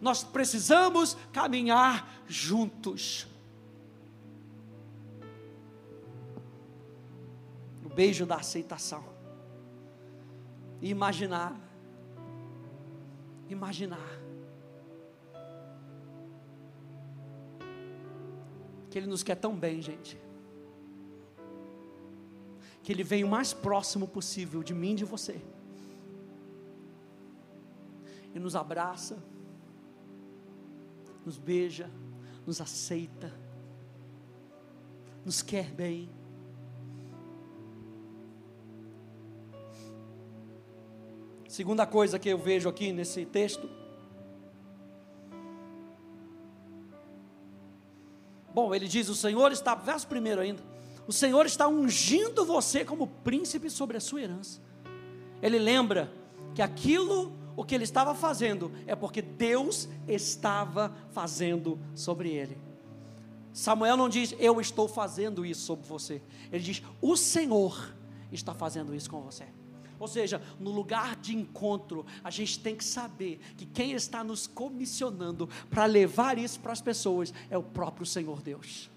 Nós 0.01 0.23
precisamos 0.23 1.17
caminhar 1.33 2.23
juntos. 2.27 3.27
O 7.85 7.89
beijo 7.89 8.25
da 8.25 8.37
aceitação. 8.37 9.18
E 10.81 10.91
imaginar. 10.91 11.59
Imaginar. 13.49 14.09
Que 18.91 18.99
Ele 18.99 19.07
nos 19.07 19.23
quer 19.23 19.37
tão 19.37 19.55
bem, 19.55 19.83
gente 19.83 20.19
que 22.89 22.93
Ele 22.93 23.05
venha 23.05 23.27
o 23.27 23.29
mais 23.29 23.53
próximo 23.53 24.09
possível 24.09 24.63
de 24.63 24.73
mim 24.73 24.93
e 24.93 24.95
de 24.95 25.05
você. 25.05 25.39
E 28.35 28.39
nos 28.39 28.57
abraça, 28.57 29.23
nos 31.23 31.37
beija, 31.37 31.91
nos 32.47 32.63
aceita, 32.63 33.31
nos 35.23 35.43
quer 35.43 35.71
bem. 35.71 36.09
Segunda 41.59 41.85
coisa 41.85 42.21
que 42.21 42.29
eu 42.29 42.39
vejo 42.39 42.69
aqui 42.69 42.93
nesse 42.93 43.27
texto. 43.27 43.69
Bom, 48.55 48.73
ele 48.73 48.87
diz: 48.87 49.09
o 49.09 49.15
Senhor 49.17 49.51
está, 49.51 49.75
verso 49.75 50.07
primeiro 50.07 50.41
ainda 50.41 50.63
o 51.05 51.13
Senhor 51.13 51.47
está 51.47 51.67
ungindo 51.67 52.45
você 52.45 52.85
como 52.85 53.09
príncipe 53.09 53.69
sobre 53.69 53.97
a 53.97 54.01
sua 54.01 54.23
herança. 54.23 54.61
Ele 55.43 55.59
lembra 55.59 56.13
que 56.55 56.63
aquilo 56.63 57.33
o 57.57 57.65
que 57.65 57.75
ele 57.75 57.83
estava 57.83 58.15
fazendo 58.15 58.71
é 58.87 58.95
porque 58.95 59.21
Deus 59.21 59.89
estava 60.07 60.95
fazendo 61.11 61.77
sobre 61.93 62.29
ele. 62.29 62.57
Samuel 63.53 63.97
não 63.97 64.09
diz 64.09 64.33
eu 64.39 64.61
estou 64.61 64.87
fazendo 64.87 65.45
isso 65.45 65.63
sobre 65.63 65.89
você. 65.89 66.23
Ele 66.53 66.63
diz 66.63 66.85
o 67.03 67.17
Senhor 67.17 67.97
está 68.31 68.55
fazendo 68.55 68.95
isso 68.95 69.11
com 69.11 69.21
você. 69.23 69.49
Ou 69.99 70.07
seja, 70.07 70.41
no 70.61 70.71
lugar 70.71 71.17
de 71.17 71.35
encontro, 71.37 72.07
a 72.23 72.31
gente 72.31 72.59
tem 72.61 72.77
que 72.77 72.85
saber 72.85 73.41
que 73.57 73.67
quem 73.67 73.93
está 73.93 74.23
nos 74.23 74.47
comissionando 74.47 75.49
para 75.69 75.85
levar 75.85 76.39
isso 76.39 76.61
para 76.61 76.73
as 76.73 76.81
pessoas 76.81 77.33
é 77.51 77.59
o 77.59 77.63
próprio 77.63 78.07
Senhor 78.07 78.41
Deus. 78.41 78.89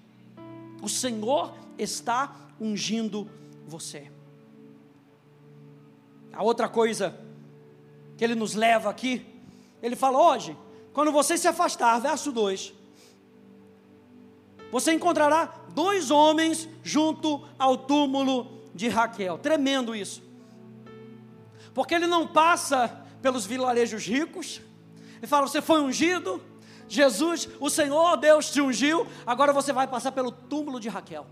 O 0.81 0.89
Senhor 0.89 1.53
está 1.77 2.35
ungindo 2.59 3.29
você. 3.67 4.11
A 6.33 6.43
outra 6.43 6.69
coisa 6.69 7.17
que 8.17 8.23
ele 8.23 8.35
nos 8.35 8.53
leva 8.53 8.89
aqui, 8.89 9.25
ele 9.81 9.95
fala: 9.95 10.19
hoje, 10.19 10.55
quando 10.93 11.11
você 11.11 11.37
se 11.37 11.47
afastar, 11.47 11.99
verso 11.99 12.31
2, 12.31 12.73
você 14.71 14.93
encontrará 14.93 15.53
dois 15.73 16.11
homens 16.11 16.67
junto 16.83 17.43
ao 17.59 17.77
túmulo 17.77 18.59
de 18.73 18.87
Raquel. 18.87 19.37
Tremendo 19.37 19.95
isso. 19.95 20.30
Porque 21.73 21.93
ele 21.95 22.07
não 22.07 22.27
passa 22.27 23.05
pelos 23.21 23.45
vilarejos 23.45 24.05
ricos. 24.05 24.61
Ele 25.17 25.27
fala: 25.27 25.47
Você 25.47 25.61
foi 25.61 25.81
ungido, 25.81 26.41
Jesus, 26.87 27.47
o 27.59 27.69
Senhor 27.69 28.17
Deus 28.17 28.51
te 28.51 28.59
ungiu, 28.59 29.07
agora 29.25 29.53
você 29.53 29.71
vai 29.71 29.87
passar 29.87 30.11
pelo 30.11 30.31
túmulo 30.31 30.79
de 30.79 30.89
Raquel. 30.89 31.25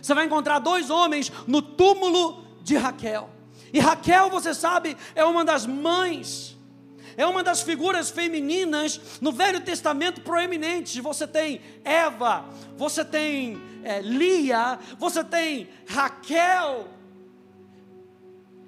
Você 0.00 0.14
vai 0.14 0.26
encontrar 0.26 0.58
dois 0.58 0.90
homens 0.90 1.32
no 1.46 1.62
túmulo 1.62 2.44
de 2.62 2.76
Raquel. 2.76 3.30
E 3.72 3.80
Raquel, 3.80 4.28
você 4.28 4.52
sabe, 4.52 4.96
é 5.14 5.24
uma 5.24 5.44
das 5.44 5.64
mães, 5.64 6.58
é 7.16 7.26
uma 7.26 7.42
das 7.42 7.62
figuras 7.62 8.10
femininas 8.10 9.00
no 9.20 9.32
Velho 9.32 9.60
Testamento 9.60 10.20
proeminentes. 10.20 10.96
Você 11.02 11.26
tem 11.26 11.60
Eva, 11.84 12.44
você 12.76 13.04
tem 13.04 13.58
é, 13.82 14.00
Lia, 14.00 14.78
você 14.98 15.24
tem 15.24 15.68
Raquel. 15.86 16.88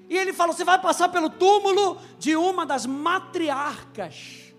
E 0.08 0.16
ele 0.16 0.32
fala: 0.32 0.52
você 0.52 0.64
vai 0.64 0.80
passar 0.80 1.08
pelo 1.08 1.30
túmulo 1.30 2.00
de 2.18 2.36
uma 2.36 2.66
das 2.66 2.86
matriarcas 2.86 4.54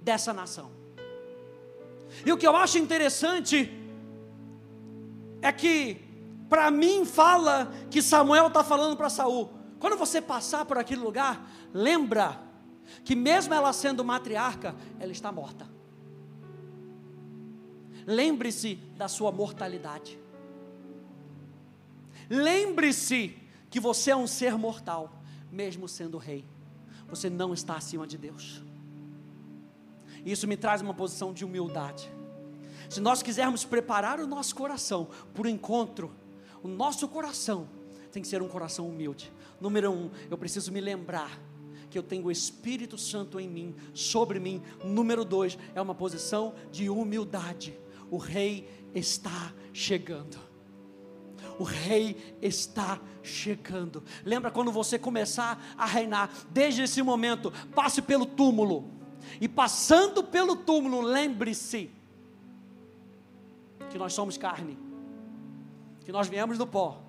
dessa 0.00 0.32
nação. 0.32 0.70
E 2.24 2.32
o 2.32 2.36
que 2.36 2.46
eu 2.46 2.56
acho 2.56 2.78
interessante 2.78 3.72
é 5.42 5.52
que, 5.52 6.00
para 6.48 6.70
mim, 6.70 7.04
fala 7.04 7.72
que 7.90 8.00
Samuel 8.02 8.48
está 8.48 8.64
falando 8.64 8.96
para 8.96 9.10
Saul: 9.10 9.50
quando 9.78 9.96
você 9.96 10.20
passar 10.20 10.64
por 10.64 10.78
aquele 10.78 11.00
lugar, 11.00 11.50
lembra 11.72 12.40
que, 13.04 13.14
mesmo 13.14 13.52
ela 13.54 13.72
sendo 13.72 14.04
matriarca, 14.04 14.74
ela 14.98 15.12
está 15.12 15.30
morta. 15.30 15.68
Lembre-se 18.06 18.76
da 18.96 19.06
sua 19.06 19.30
mortalidade. 19.30 20.18
Lembre-se 22.30 23.36
que 23.70 23.80
você 23.80 24.10
é 24.10 24.16
um 24.16 24.26
ser 24.26 24.56
mortal, 24.56 25.22
mesmo 25.50 25.88
sendo 25.88 26.18
rei. 26.18 26.44
você 27.08 27.30
não 27.30 27.54
está 27.54 27.76
acima 27.76 28.06
de 28.06 28.18
Deus. 28.18 28.62
Isso 30.24 30.46
me 30.46 30.56
traz 30.56 30.82
uma 30.82 30.92
posição 30.92 31.32
de 31.32 31.44
humildade. 31.44 32.10
Se 32.88 33.00
nós 33.00 33.22
quisermos 33.22 33.64
preparar 33.64 34.20
o 34.20 34.26
nosso 34.26 34.54
coração 34.54 35.08
para 35.32 35.42
o 35.42 35.48
encontro, 35.48 36.10
o 36.62 36.68
nosso 36.68 37.06
coração 37.08 37.68
tem 38.10 38.22
que 38.22 38.28
ser 38.28 38.42
um 38.42 38.48
coração 38.48 38.88
humilde. 38.88 39.32
Número 39.60 39.90
um, 39.90 40.10
eu 40.30 40.38
preciso 40.38 40.72
me 40.72 40.80
lembrar 40.80 41.38
que 41.90 41.98
eu 41.98 42.02
tenho 42.02 42.26
o 42.26 42.30
Espírito 42.30 42.98
Santo 42.98 43.40
em 43.40 43.48
mim, 43.48 43.74
sobre 43.94 44.38
mim. 44.38 44.62
Número 44.84 45.24
dois, 45.24 45.58
é 45.74 45.80
uma 45.80 45.94
posição 45.94 46.54
de 46.70 46.88
humildade. 46.88 47.78
O 48.10 48.16
Rei 48.16 48.68
está 48.94 49.52
chegando. 49.72 50.47
O 51.58 51.64
Rei 51.64 52.36
está 52.40 53.00
chegando. 53.22 54.02
Lembra 54.24 54.50
quando 54.50 54.70
você 54.70 54.98
começar 54.98 55.74
a 55.76 55.84
reinar? 55.84 56.30
Desde 56.50 56.82
esse 56.82 57.02
momento, 57.02 57.52
passe 57.74 58.00
pelo 58.00 58.24
túmulo. 58.24 58.90
E 59.40 59.48
passando 59.48 60.22
pelo 60.22 60.56
túmulo, 60.56 61.00
lembre-se 61.00 61.90
que 63.90 63.98
nós 63.98 64.12
somos 64.12 64.36
carne, 64.36 64.78
que 66.04 66.12
nós 66.12 66.28
viemos 66.28 66.58
do 66.58 66.66
pó, 66.66 67.02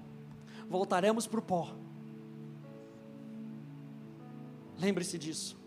voltaremos 0.70 1.28
para 1.28 1.40
o 1.40 1.44
pó. 1.44 1.76
Lembre-se 4.78 5.18
disso. 5.18 5.58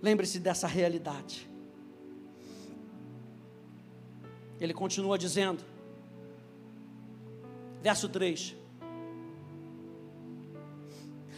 Lembre-se 0.00 0.38
dessa 0.38 0.66
realidade. 0.66 1.50
Ele 4.60 4.72
continua 4.72 5.18
dizendo, 5.18 5.64
verso 7.82 8.08
3: 8.08 8.56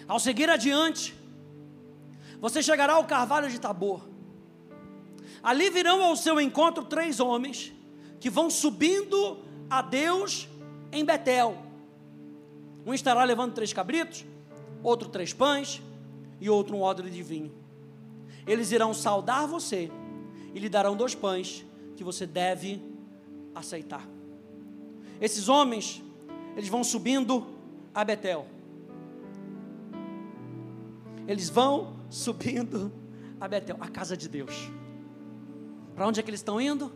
Ao 0.06 0.18
seguir 0.18 0.48
adiante, 0.48 1.14
você 2.40 2.62
chegará 2.62 2.94
ao 2.94 3.04
carvalho 3.04 3.50
de 3.50 3.60
Tabor. 3.60 4.08
Ali 5.42 5.70
virão 5.70 6.02
ao 6.02 6.16
seu 6.16 6.40
encontro 6.40 6.84
três 6.84 7.20
homens 7.20 7.72
que 8.20 8.28
vão 8.28 8.50
subindo 8.50 9.38
a 9.70 9.82
Deus 9.82 10.48
em 10.90 11.04
Betel. 11.04 11.56
Um 12.84 12.94
estará 12.94 13.22
levando 13.24 13.54
três 13.54 13.72
cabritos, 13.72 14.24
outro 14.82 15.08
três 15.08 15.32
pães 15.32 15.82
e 16.40 16.48
outro 16.48 16.76
um 16.76 16.82
odre 16.82 17.10
de 17.10 17.22
vinho. 17.22 17.52
Eles 18.46 18.72
irão 18.72 18.94
saudar 18.94 19.46
você 19.46 19.90
e 20.54 20.58
lhe 20.58 20.68
darão 20.68 20.96
dois 20.96 21.14
pães 21.14 21.64
que 21.96 22.02
você 22.02 22.26
deve 22.26 22.82
aceitar. 23.54 24.08
Esses 25.20 25.48
homens, 25.48 26.02
eles 26.58 26.68
vão 26.68 26.82
subindo 26.82 27.46
a 27.94 28.02
Betel. 28.02 28.44
Eles 31.28 31.48
vão 31.48 31.96
subindo 32.10 32.92
a 33.40 33.46
Betel, 33.46 33.76
a 33.78 33.86
casa 33.86 34.16
de 34.16 34.28
Deus. 34.28 34.68
Para 35.94 36.08
onde 36.08 36.18
é 36.18 36.22
que 36.22 36.28
eles 36.28 36.40
estão 36.40 36.60
indo? 36.60 36.92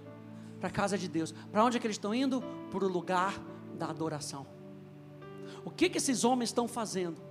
Para 0.58 0.68
a 0.68 0.72
casa 0.72 0.98
de 0.98 1.06
Deus. 1.06 1.32
Para 1.52 1.64
onde 1.64 1.76
é 1.76 1.80
que 1.80 1.86
eles 1.86 1.94
estão 1.94 2.12
indo? 2.12 2.42
Para 2.72 2.84
o 2.84 2.88
lugar 2.88 3.40
da 3.78 3.86
adoração. 3.86 4.44
O 5.64 5.70
que 5.70 5.88
que 5.88 5.98
esses 5.98 6.24
homens 6.24 6.48
estão 6.50 6.66
fazendo? 6.66 7.22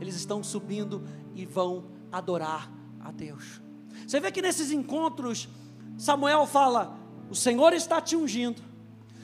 Eles 0.00 0.14
estão 0.14 0.40
subindo 0.40 1.02
e 1.34 1.44
vão 1.44 1.86
adorar 2.12 2.70
a 3.00 3.10
Deus. 3.10 3.60
Você 4.06 4.20
vê 4.20 4.30
que 4.30 4.40
nesses 4.40 4.70
encontros, 4.70 5.48
Samuel 5.98 6.46
fala: 6.46 6.96
O 7.28 7.34
Senhor 7.34 7.72
está 7.72 8.00
te 8.00 8.14
ungindo. 8.14 8.62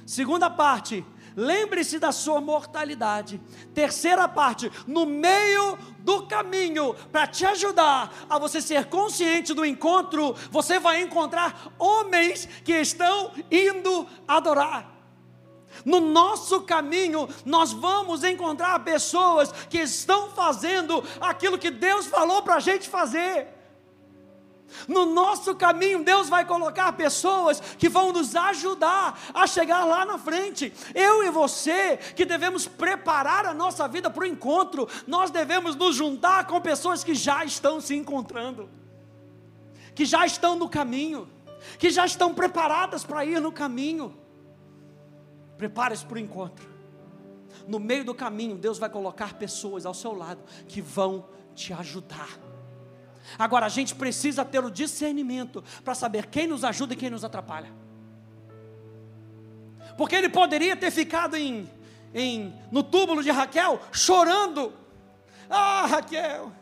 Segunda 0.05 0.51
parte, 0.51 1.05
lembre-se 1.37 1.99
da 1.99 2.13
sua 2.13 2.41
mortalidade. 2.41 3.41
Terceira 3.75 4.29
parte, 4.29 4.71
no 4.87 5.07
meio 5.07 5.79
do 6.01 6.27
caminho, 6.27 6.95
para 7.13 7.27
te 7.27 7.45
ajudar 7.47 8.13
a 8.29 8.39
você 8.39 8.61
ser 8.61 8.87
consciente 8.87 9.55
do 9.55 9.65
encontro, 9.65 10.35
você 10.51 10.79
vai 10.79 11.03
encontrar 11.03 11.73
homens 11.79 12.49
que 12.65 12.73
estão 12.73 13.33
indo 13.51 14.07
adorar. 14.27 14.91
No 15.85 16.01
nosso 16.01 16.63
caminho, 16.63 17.29
nós 17.45 17.73
vamos 17.73 18.25
encontrar 18.25 18.79
pessoas 18.81 19.53
que 19.69 19.79
estão 19.79 20.31
fazendo 20.31 21.03
aquilo 21.21 21.59
que 21.59 21.71
Deus 21.71 22.07
falou 22.07 22.43
para 22.43 22.57
a 22.57 22.61
gente 22.61 22.89
fazer. 22.89 23.60
No 24.87 25.07
nosso 25.07 25.55
caminho, 25.55 26.05
Deus 26.05 26.29
vai 26.29 26.45
colocar 26.45 26.93
pessoas 26.93 27.61
que 27.79 27.89
vão 27.89 28.13
nos 28.13 28.35
ajudar 28.35 29.19
a 29.35 29.47
chegar 29.47 29.85
lá 29.85 30.05
na 30.05 30.19
frente. 30.19 30.73
Eu 30.95 31.23
e 31.25 31.31
você, 31.31 31.97
que 31.97 32.25
devemos 32.25 32.67
preparar 32.67 33.47
a 33.47 33.55
nossa 33.55 33.87
vida 33.89 34.11
para 34.11 34.23
o 34.23 34.27
encontro, 34.27 34.89
nós 35.07 35.31
devemos 35.31 35.77
nos 35.77 35.97
juntar 35.97 36.47
com 36.47 36.61
pessoas 36.61 37.05
que 37.05 37.15
já 37.15 37.45
estão 37.45 37.81
se 37.81 37.95
encontrando, 37.95 38.69
que 39.95 40.05
já 40.05 40.25
estão 40.25 40.57
no 40.57 40.69
caminho, 40.69 41.29
que 41.79 41.91
já 41.91 42.07
estão 42.07 42.35
preparadas 42.35 43.05
para 43.05 43.25
ir 43.25 43.41
no 43.41 43.53
caminho. 43.53 44.17
Prepare-se 45.57 46.07
para 46.07 46.17
o 46.17 46.19
encontro. 46.19 46.69
No 47.67 47.79
meio 47.79 48.05
do 48.05 48.15
caminho, 48.15 48.57
Deus 48.57 48.79
vai 48.79 48.89
colocar 48.89 49.35
pessoas 49.35 49.85
ao 49.85 49.95
seu 49.95 50.15
lado 50.15 50.43
que 50.67 50.81
vão 50.81 51.27
te 51.55 51.73
ajudar. 51.73 52.50
Agora, 53.39 53.67
a 53.67 53.69
gente 53.69 53.95
precisa 53.95 54.45
ter 54.45 54.65
o 54.65 54.71
discernimento 54.71 55.63
para 55.85 55.95
saber 55.95 56.27
quem 56.27 56.47
nos 56.47 56.65
ajuda 56.65 56.95
e 56.95 56.97
quem 56.97 57.11
nos 57.11 57.25
atrapalha. 57.25 57.73
Porque 59.97 60.15
ele 60.17 60.29
poderia 60.29 60.77
ter 60.77 60.91
ficado 60.91 61.37
em, 61.37 61.69
em, 62.15 62.55
no 62.71 62.83
túmulo 62.83 63.23
de 63.23 63.31
Raquel 63.31 63.81
chorando. 63.93 64.73
Ah, 65.49 65.87
Raquel, 65.87 66.53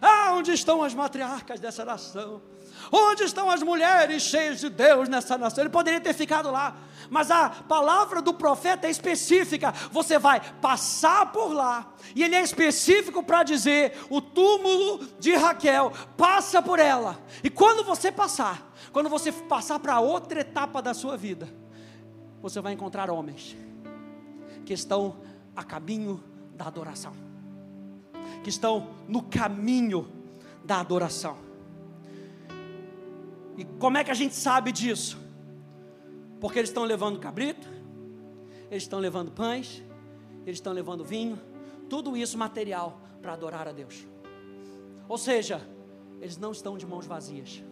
ah, 0.00 0.32
onde 0.34 0.52
estão 0.52 0.82
as 0.82 0.94
matriarcas 0.94 1.60
dessa 1.60 1.84
nação? 1.84 2.42
Onde 2.90 3.22
estão 3.24 3.50
as 3.50 3.62
mulheres 3.62 4.22
cheias 4.22 4.60
de 4.60 4.68
Deus 4.68 5.08
nessa 5.08 5.38
nação? 5.38 5.62
Ele 5.62 5.70
poderia 5.70 6.00
ter 6.00 6.12
ficado 6.12 6.50
lá, 6.50 6.76
mas 7.10 7.30
a 7.30 7.50
palavra 7.50 8.20
do 8.20 8.34
profeta 8.34 8.86
é 8.86 8.90
específica. 8.90 9.72
Você 9.90 10.18
vai 10.18 10.40
passar 10.60 11.30
por 11.32 11.52
lá, 11.52 11.92
e 12.14 12.22
ele 12.22 12.34
é 12.34 12.42
específico 12.42 13.22
para 13.22 13.42
dizer: 13.42 13.96
o 14.10 14.20
túmulo 14.20 15.06
de 15.18 15.34
Raquel, 15.34 15.92
passa 16.16 16.60
por 16.60 16.78
ela. 16.78 17.18
E 17.44 17.50
quando 17.50 17.84
você 17.84 18.10
passar, 18.10 18.72
quando 18.92 19.08
você 19.08 19.30
passar 19.30 19.78
para 19.78 20.00
outra 20.00 20.40
etapa 20.40 20.82
da 20.82 20.94
sua 20.94 21.16
vida, 21.16 21.48
você 22.40 22.60
vai 22.60 22.72
encontrar 22.72 23.10
homens 23.10 23.56
que 24.64 24.72
estão 24.72 25.16
a 25.54 25.62
caminho 25.62 26.22
da 26.54 26.66
adoração, 26.66 27.12
que 28.42 28.50
estão 28.50 28.88
no 29.06 29.22
caminho 29.22 30.10
da 30.64 30.80
adoração. 30.80 31.51
E 33.56 33.64
como 33.64 33.98
é 33.98 34.04
que 34.04 34.10
a 34.10 34.14
gente 34.14 34.34
sabe 34.34 34.72
disso? 34.72 35.18
Porque 36.40 36.58
eles 36.58 36.70
estão 36.70 36.84
levando 36.84 37.18
cabrito, 37.18 37.68
eles 38.70 38.82
estão 38.84 38.98
levando 38.98 39.30
pães, 39.30 39.82
eles 40.44 40.56
estão 40.56 40.72
levando 40.72 41.04
vinho, 41.04 41.38
tudo 41.88 42.16
isso 42.16 42.38
material 42.38 43.00
para 43.20 43.34
adorar 43.34 43.68
a 43.68 43.72
Deus. 43.72 44.06
Ou 45.08 45.18
seja, 45.18 45.60
eles 46.20 46.36
não 46.36 46.52
estão 46.52 46.78
de 46.78 46.86
mãos 46.86 47.06
vazias. 47.06 47.62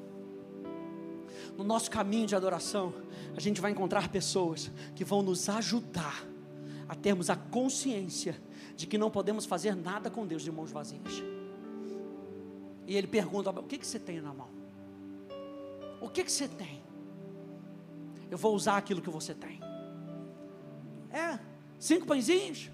No 1.56 1.64
nosso 1.64 1.90
caminho 1.90 2.26
de 2.26 2.36
adoração, 2.36 2.92
a 3.36 3.40
gente 3.40 3.60
vai 3.60 3.70
encontrar 3.70 4.08
pessoas 4.08 4.70
que 4.94 5.04
vão 5.04 5.22
nos 5.22 5.48
ajudar 5.48 6.24
a 6.88 6.94
termos 6.94 7.30
a 7.30 7.36
consciência 7.36 8.40
de 8.76 8.86
que 8.86 8.98
não 8.98 9.10
podemos 9.10 9.46
fazer 9.46 9.74
nada 9.74 10.10
com 10.10 10.26
Deus 10.26 10.42
de 10.42 10.50
mãos 10.50 10.70
vazias. 10.70 11.22
E 12.86 12.96
ele 12.96 13.06
pergunta: 13.06 13.50
o 13.50 13.62
que, 13.62 13.78
que 13.78 13.86
você 13.86 13.98
tem 13.98 14.20
na 14.20 14.34
mão? 14.34 14.59
O 16.00 16.08
que, 16.08 16.24
que 16.24 16.32
você 16.32 16.48
tem? 16.48 16.82
Eu 18.30 18.38
vou 18.38 18.54
usar 18.54 18.76
aquilo 18.76 19.02
que 19.02 19.10
você 19.10 19.34
tem. 19.34 19.60
É, 21.12 21.38
cinco 21.78 22.06
pãezinhos, 22.06 22.70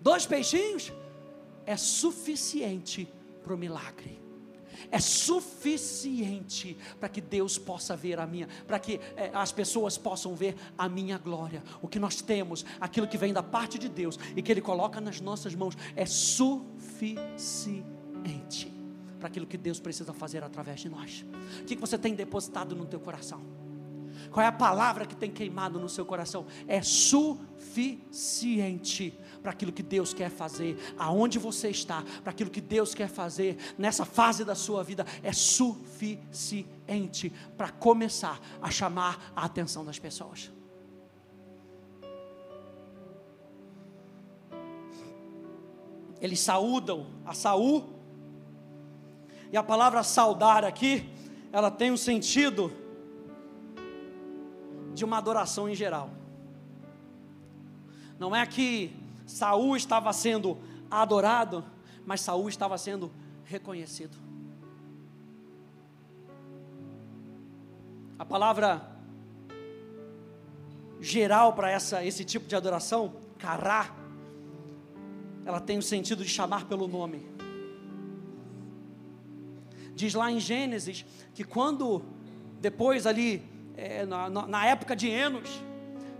dois 0.00 0.24
peixinhos, 0.24 0.92
é 1.66 1.76
suficiente 1.76 3.08
para 3.42 3.54
o 3.54 3.58
milagre. 3.58 4.20
É 4.90 4.98
suficiente 4.98 6.76
para 6.98 7.08
que 7.08 7.20
Deus 7.20 7.56
possa 7.58 7.96
ver 7.96 8.18
a 8.18 8.26
minha, 8.26 8.48
para 8.66 8.78
que 8.78 9.00
é, 9.16 9.30
as 9.32 9.52
pessoas 9.52 9.96
possam 9.98 10.34
ver 10.34 10.56
a 10.76 10.88
minha 10.88 11.18
glória. 11.18 11.62
O 11.80 11.88
que 11.88 11.98
nós 11.98 12.20
temos, 12.20 12.64
aquilo 12.80 13.06
que 13.06 13.18
vem 13.18 13.32
da 13.32 13.42
parte 13.42 13.78
de 13.78 13.88
Deus 13.88 14.18
e 14.34 14.42
que 14.42 14.50
Ele 14.50 14.60
coloca 14.60 15.00
nas 15.00 15.20
nossas 15.20 15.54
mãos, 15.54 15.76
é 15.94 16.04
suficiente 16.06 17.62
para 19.22 19.28
aquilo 19.28 19.46
que 19.46 19.56
Deus 19.56 19.78
precisa 19.78 20.12
fazer 20.12 20.42
através 20.42 20.80
de 20.80 20.88
nós. 20.88 21.24
O 21.60 21.64
que 21.64 21.76
você 21.76 21.96
tem 21.96 22.12
depositado 22.12 22.74
no 22.74 22.84
teu 22.84 22.98
coração? 22.98 23.40
Qual 24.32 24.42
é 24.42 24.48
a 24.48 24.52
palavra 24.52 25.06
que 25.06 25.14
tem 25.14 25.30
queimado 25.30 25.78
no 25.78 25.88
seu 25.88 26.04
coração? 26.04 26.44
É 26.66 26.82
suficiente 26.82 29.16
para 29.40 29.52
aquilo 29.52 29.70
que 29.70 29.84
Deus 29.84 30.12
quer 30.12 30.28
fazer, 30.28 30.76
aonde 30.98 31.38
você 31.38 31.68
está, 31.68 32.02
para 32.24 32.32
aquilo 32.32 32.50
que 32.50 32.60
Deus 32.60 32.96
quer 32.96 33.08
fazer 33.08 33.56
nessa 33.78 34.04
fase 34.04 34.44
da 34.44 34.56
sua 34.56 34.82
vida, 34.82 35.06
é 35.22 35.32
suficiente 35.32 37.32
para 37.56 37.70
começar 37.70 38.40
a 38.60 38.72
chamar 38.72 39.32
a 39.36 39.44
atenção 39.44 39.84
das 39.84 40.00
pessoas. 40.00 40.50
Eles 46.20 46.40
saúdam 46.40 47.06
a 47.24 47.34
Saul 47.34 48.01
E 49.52 49.56
a 49.56 49.62
palavra 49.62 50.02
saudar 50.02 50.64
aqui, 50.64 51.12
ela 51.52 51.70
tem 51.70 51.92
um 51.92 51.96
sentido 51.96 52.72
de 54.94 55.04
uma 55.04 55.18
adoração 55.18 55.68
em 55.68 55.74
geral. 55.74 56.10
Não 58.18 58.34
é 58.34 58.46
que 58.46 58.96
Saul 59.26 59.76
estava 59.76 60.10
sendo 60.14 60.56
adorado, 60.90 61.62
mas 62.06 62.22
Saul 62.22 62.48
estava 62.48 62.78
sendo 62.78 63.12
reconhecido. 63.44 64.16
A 68.18 68.24
palavra 68.24 68.90
geral 70.98 71.52
para 71.52 71.70
essa 71.70 72.02
esse 72.04 72.24
tipo 72.24 72.46
de 72.46 72.56
adoração, 72.56 73.16
cará, 73.36 73.94
ela 75.44 75.60
tem 75.60 75.76
o 75.76 75.82
sentido 75.82 76.22
de 76.22 76.30
chamar 76.30 76.66
pelo 76.66 76.88
nome. 76.88 77.31
Diz 80.02 80.14
lá 80.14 80.32
em 80.32 80.40
Gênesis 80.40 81.04
que 81.32 81.44
quando 81.44 82.04
depois 82.60 83.06
ali 83.06 83.40
é, 83.76 84.04
na, 84.04 84.28
na, 84.28 84.66
época 84.66 84.96
de 84.96 85.08
Enos, 85.08 85.48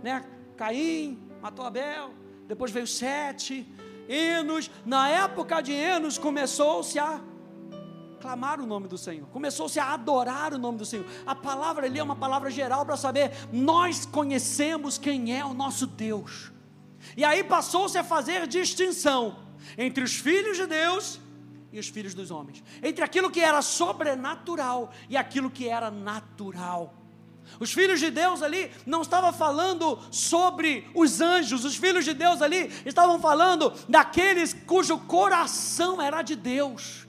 né, 0.01 0.23
Caim 0.55 1.19
matou 1.41 1.65
Abel, 1.65 2.11
depois 2.47 2.71
veio 2.71 2.87
Sete, 2.87 3.67
Enos, 4.07 4.71
na 4.85 5.09
época 5.09 5.59
de 5.59 5.73
Enos 5.73 6.17
começou-se 6.17 6.97
a 6.97 7.19
clamar 8.21 8.61
o 8.61 8.65
nome 8.65 8.87
do 8.87 8.97
Senhor, 8.97 9.27
começou-se 9.27 9.77
a 9.81 9.93
adorar 9.93 10.53
o 10.53 10.57
nome 10.57 10.77
do 10.77 10.85
Senhor. 10.85 11.05
A 11.25 11.35
palavra 11.35 11.85
ali 11.85 11.99
é 11.99 12.03
uma 12.03 12.15
palavra 12.15 12.49
geral 12.49 12.85
para 12.85 12.95
saber, 12.95 13.33
nós 13.51 14.05
conhecemos 14.05 14.97
quem 14.97 15.37
é 15.37 15.43
o 15.43 15.53
nosso 15.53 15.85
Deus. 15.85 16.53
E 17.17 17.25
aí 17.25 17.43
passou-se 17.43 17.97
a 17.97 18.03
fazer 18.03 18.47
distinção 18.47 19.39
entre 19.77 20.05
os 20.05 20.15
filhos 20.15 20.55
de 20.55 20.67
Deus 20.67 21.19
e 21.73 21.79
os 21.79 21.89
filhos 21.89 22.13
dos 22.13 22.29
homens, 22.29 22.63
entre 22.83 23.03
aquilo 23.03 23.31
que 23.31 23.41
era 23.41 23.59
sobrenatural 23.63 24.93
e 25.09 25.17
aquilo 25.17 25.49
que 25.49 25.67
era 25.67 25.89
natural. 25.89 26.93
Os 27.59 27.73
filhos 27.73 27.99
de 27.99 28.11
Deus 28.11 28.43
ali 28.43 28.71
não 28.85 29.01
estavam 29.01 29.33
falando 29.33 29.99
sobre 30.11 30.87
os 30.93 31.19
anjos, 31.19 31.65
os 31.65 31.75
filhos 31.75 32.05
de 32.05 32.13
Deus 32.13 32.43
ali 32.43 32.71
estavam 32.85 33.19
falando 33.19 33.73
daqueles 33.89 34.53
cujo 34.53 34.99
coração 34.99 35.99
era 35.99 36.21
de 36.21 36.35
Deus. 36.35 37.07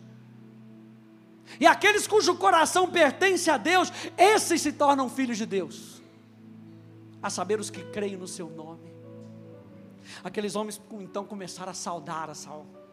E 1.60 1.66
aqueles 1.66 2.06
cujo 2.06 2.34
coração 2.34 2.90
pertence 2.90 3.50
a 3.50 3.58
Deus, 3.58 3.92
esses 4.16 4.62
se 4.62 4.72
tornam 4.72 5.10
filhos 5.10 5.36
de 5.36 5.44
Deus, 5.44 6.02
a 7.22 7.28
saber, 7.28 7.60
os 7.60 7.68
que 7.68 7.82
creem 7.84 8.16
no 8.16 8.26
seu 8.26 8.48
nome. 8.48 8.92
Aqueles 10.24 10.56
homens 10.56 10.80
então 11.00 11.24
começaram 11.24 11.70
a 11.70 11.74
saudar 11.74 12.30
a 12.30 12.34
Saul 12.34 12.83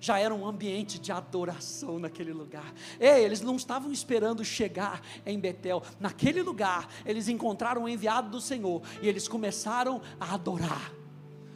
já 0.00 0.18
era 0.18 0.34
um 0.34 0.46
ambiente 0.46 0.98
de 0.98 1.12
adoração 1.12 1.98
naquele 1.98 2.32
lugar. 2.32 2.72
Ei, 2.98 3.24
eles 3.24 3.40
não 3.40 3.56
estavam 3.56 3.92
esperando 3.92 4.44
chegar 4.44 5.00
em 5.24 5.38
Betel. 5.38 5.82
Naquele 5.98 6.42
lugar, 6.42 6.88
eles 7.04 7.28
encontraram 7.28 7.84
o 7.84 7.88
enviado 7.88 8.30
do 8.30 8.40
Senhor 8.40 8.82
e 9.02 9.08
eles 9.08 9.28
começaram 9.28 10.00
a 10.18 10.34
adorar. 10.34 10.92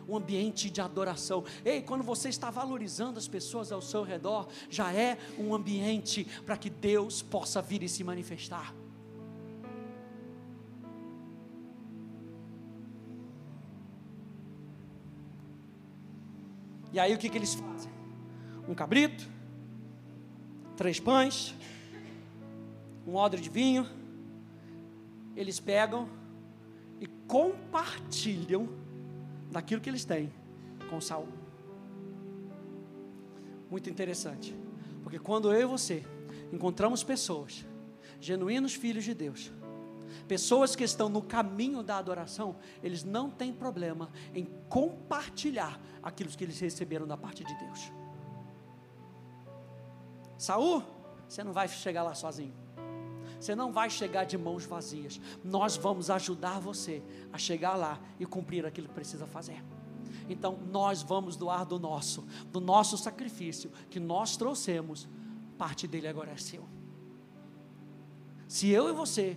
Um 0.08 0.16
ambiente 0.16 0.68
de 0.68 0.80
adoração. 0.80 1.44
Ei, 1.64 1.82
quando 1.82 2.02
você 2.02 2.28
está 2.28 2.50
valorizando 2.50 3.16
as 3.16 3.28
pessoas 3.28 3.70
ao 3.70 3.80
seu 3.80 4.02
redor, 4.02 4.48
já 4.68 4.92
é 4.92 5.16
um 5.38 5.54
ambiente 5.54 6.26
para 6.44 6.56
que 6.56 6.68
Deus 6.68 7.22
possa 7.22 7.62
vir 7.62 7.84
e 7.84 7.88
se 7.88 8.02
manifestar. 8.02 8.74
E 16.92 16.98
aí 16.98 17.14
o 17.14 17.18
que, 17.18 17.28
que 17.28 17.38
eles 17.38 17.54
fazem? 17.54 17.99
Um 18.68 18.74
cabrito, 18.74 19.28
três 20.76 20.98
pães, 20.98 21.54
um 23.06 23.14
odre 23.14 23.40
de 23.40 23.50
vinho. 23.50 23.86
Eles 25.36 25.60
pegam 25.60 26.08
e 27.00 27.06
compartilham 27.06 28.68
daquilo 29.50 29.80
que 29.80 29.88
eles 29.88 30.04
têm 30.04 30.32
com 30.88 31.00
Saul. 31.00 31.28
Muito 33.70 33.88
interessante, 33.88 34.54
porque 35.02 35.18
quando 35.18 35.52
eu 35.52 35.60
e 35.60 35.64
você 35.64 36.04
encontramos 36.52 37.04
pessoas, 37.04 37.64
genuínos 38.20 38.74
filhos 38.74 39.04
de 39.04 39.14
Deus, 39.14 39.52
pessoas 40.26 40.74
que 40.74 40.84
estão 40.84 41.08
no 41.08 41.22
caminho 41.22 41.82
da 41.82 41.96
adoração, 41.96 42.56
eles 42.82 43.04
não 43.04 43.30
têm 43.30 43.52
problema 43.52 44.10
em 44.34 44.44
compartilhar 44.68 45.80
aquilo 46.02 46.30
que 46.30 46.44
eles 46.44 46.58
receberam 46.58 47.06
da 47.06 47.16
parte 47.16 47.44
de 47.44 47.54
Deus. 47.58 47.99
Saul, 50.40 50.82
você 51.28 51.44
não 51.44 51.52
vai 51.52 51.68
chegar 51.68 52.02
lá 52.02 52.14
sozinho. 52.14 52.54
Você 53.38 53.54
não 53.54 53.70
vai 53.70 53.90
chegar 53.90 54.24
de 54.24 54.38
mãos 54.38 54.64
vazias. 54.64 55.20
Nós 55.44 55.76
vamos 55.76 56.08
ajudar 56.08 56.58
você 56.58 57.02
a 57.30 57.36
chegar 57.36 57.74
lá 57.74 58.00
e 58.18 58.24
cumprir 58.24 58.64
aquilo 58.64 58.88
que 58.88 58.94
precisa 58.94 59.26
fazer. 59.26 59.62
Então, 60.30 60.58
nós 60.72 61.02
vamos 61.02 61.36
doar 61.36 61.66
do 61.66 61.78
nosso, 61.78 62.26
do 62.50 62.58
nosso 62.58 62.96
sacrifício 62.96 63.70
que 63.90 64.00
nós 64.00 64.34
trouxemos. 64.38 65.06
Parte 65.58 65.86
dele 65.86 66.08
agora 66.08 66.30
é 66.30 66.38
seu. 66.38 66.66
Se 68.48 68.70
eu 68.70 68.88
e 68.88 68.92
você 68.92 69.36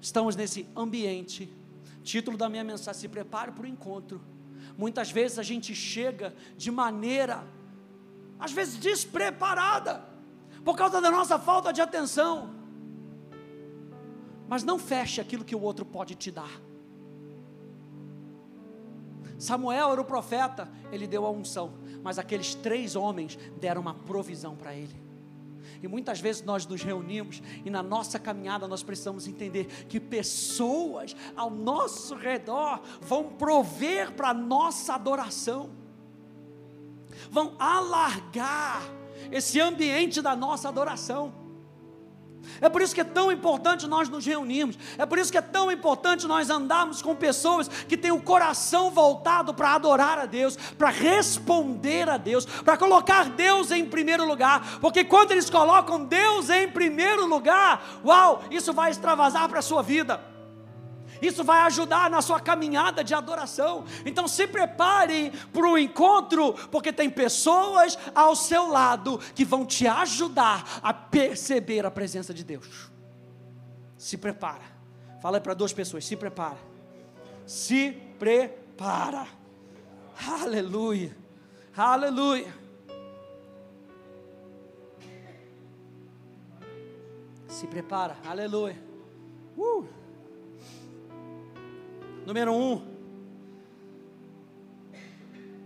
estamos 0.00 0.36
nesse 0.36 0.68
ambiente, 0.76 1.52
título 2.04 2.38
da 2.38 2.48
minha 2.48 2.62
mensagem: 2.62 3.00
se 3.00 3.08
prepare 3.08 3.50
para 3.50 3.64
o 3.64 3.66
encontro. 3.66 4.20
Muitas 4.76 5.10
vezes 5.10 5.36
a 5.36 5.42
gente 5.42 5.74
chega 5.74 6.32
de 6.56 6.70
maneira 6.70 7.44
às 8.38 8.52
vezes 8.52 8.76
despreparada, 8.76 10.04
por 10.64 10.76
causa 10.76 11.00
da 11.00 11.10
nossa 11.10 11.38
falta 11.38 11.72
de 11.72 11.80
atenção. 11.80 12.54
Mas 14.48 14.62
não 14.62 14.78
feche 14.78 15.20
aquilo 15.20 15.44
que 15.44 15.54
o 15.54 15.60
outro 15.60 15.84
pode 15.84 16.14
te 16.14 16.30
dar. 16.30 16.60
Samuel 19.38 19.92
era 19.92 20.00
o 20.00 20.04
profeta, 20.04 20.68
ele 20.90 21.06
deu 21.06 21.24
a 21.24 21.30
unção, 21.30 21.74
mas 22.02 22.18
aqueles 22.18 22.54
três 22.54 22.96
homens 22.96 23.38
deram 23.60 23.80
uma 23.80 23.94
provisão 23.94 24.56
para 24.56 24.74
ele. 24.74 25.08
E 25.80 25.86
muitas 25.86 26.18
vezes 26.18 26.42
nós 26.42 26.66
nos 26.66 26.82
reunimos 26.82 27.40
e 27.64 27.70
na 27.70 27.82
nossa 27.82 28.18
caminhada 28.18 28.66
nós 28.66 28.82
precisamos 28.82 29.28
entender 29.28 29.66
que 29.86 30.00
pessoas 30.00 31.14
ao 31.36 31.50
nosso 31.50 32.16
redor 32.16 32.80
vão 33.00 33.24
prover 33.24 34.12
para 34.12 34.30
a 34.30 34.34
nossa 34.34 34.94
adoração 34.94 35.70
vão 37.30 37.54
alargar 37.58 38.82
esse 39.30 39.60
ambiente 39.60 40.22
da 40.22 40.34
nossa 40.34 40.68
adoração. 40.68 41.32
É 42.60 42.68
por 42.68 42.82
isso 42.82 42.94
que 42.94 43.00
é 43.00 43.04
tão 43.04 43.30
importante 43.30 43.86
nós 43.86 44.08
nos 44.08 44.24
reunirmos. 44.24 44.78
É 44.96 45.04
por 45.04 45.18
isso 45.18 45.30
que 45.30 45.38
é 45.38 45.42
tão 45.42 45.70
importante 45.70 46.26
nós 46.26 46.50
andarmos 46.50 47.02
com 47.02 47.14
pessoas 47.14 47.68
que 47.68 47.96
têm 47.96 48.10
o 48.10 48.20
coração 48.20 48.90
voltado 48.90 49.52
para 49.52 49.74
adorar 49.74 50.18
a 50.18 50.26
Deus, 50.26 50.56
para 50.56 50.88
responder 50.88 52.08
a 52.08 52.16
Deus, 52.16 52.44
para 52.46 52.76
colocar 52.76 53.28
Deus 53.30 53.70
em 53.70 53.84
primeiro 53.84 54.26
lugar. 54.26 54.78
Porque 54.80 55.04
quando 55.04 55.32
eles 55.32 55.50
colocam 55.50 56.04
Deus 56.04 56.50
em 56.50 56.68
primeiro 56.68 57.26
lugar, 57.26 58.00
uau, 58.04 58.42
isso 58.50 58.72
vai 58.72 58.90
extravasar 58.90 59.48
para 59.48 59.58
a 59.58 59.62
sua 59.62 59.82
vida. 59.82 60.37
Isso 61.20 61.44
vai 61.44 61.60
ajudar 61.60 62.10
na 62.10 62.22
sua 62.22 62.40
caminhada 62.40 63.02
de 63.02 63.14
adoração. 63.14 63.84
Então 64.04 64.28
se 64.28 64.46
prepare 64.46 65.32
para 65.52 65.66
o 65.66 65.78
encontro, 65.78 66.54
porque 66.70 66.92
tem 66.92 67.10
pessoas 67.10 67.98
ao 68.14 68.34
seu 68.36 68.68
lado 68.68 69.18
que 69.34 69.44
vão 69.44 69.64
te 69.64 69.86
ajudar 69.86 70.80
a 70.82 70.92
perceber 70.92 71.84
a 71.84 71.90
presença 71.90 72.32
de 72.32 72.44
Deus. 72.44 72.90
Se 73.96 74.16
prepara. 74.16 74.64
Fala 75.20 75.40
para 75.40 75.54
duas 75.54 75.72
pessoas, 75.72 76.04
se 76.04 76.16
prepara. 76.16 76.58
Se 77.46 77.92
prepara. 78.18 79.26
Aleluia. 80.42 81.16
Aleluia. 81.76 82.54
Se 87.48 87.66
prepara. 87.66 88.16
Aleluia. 88.24 88.80
Uh. 89.56 89.97
Número 92.28 92.52
um, 92.52 92.82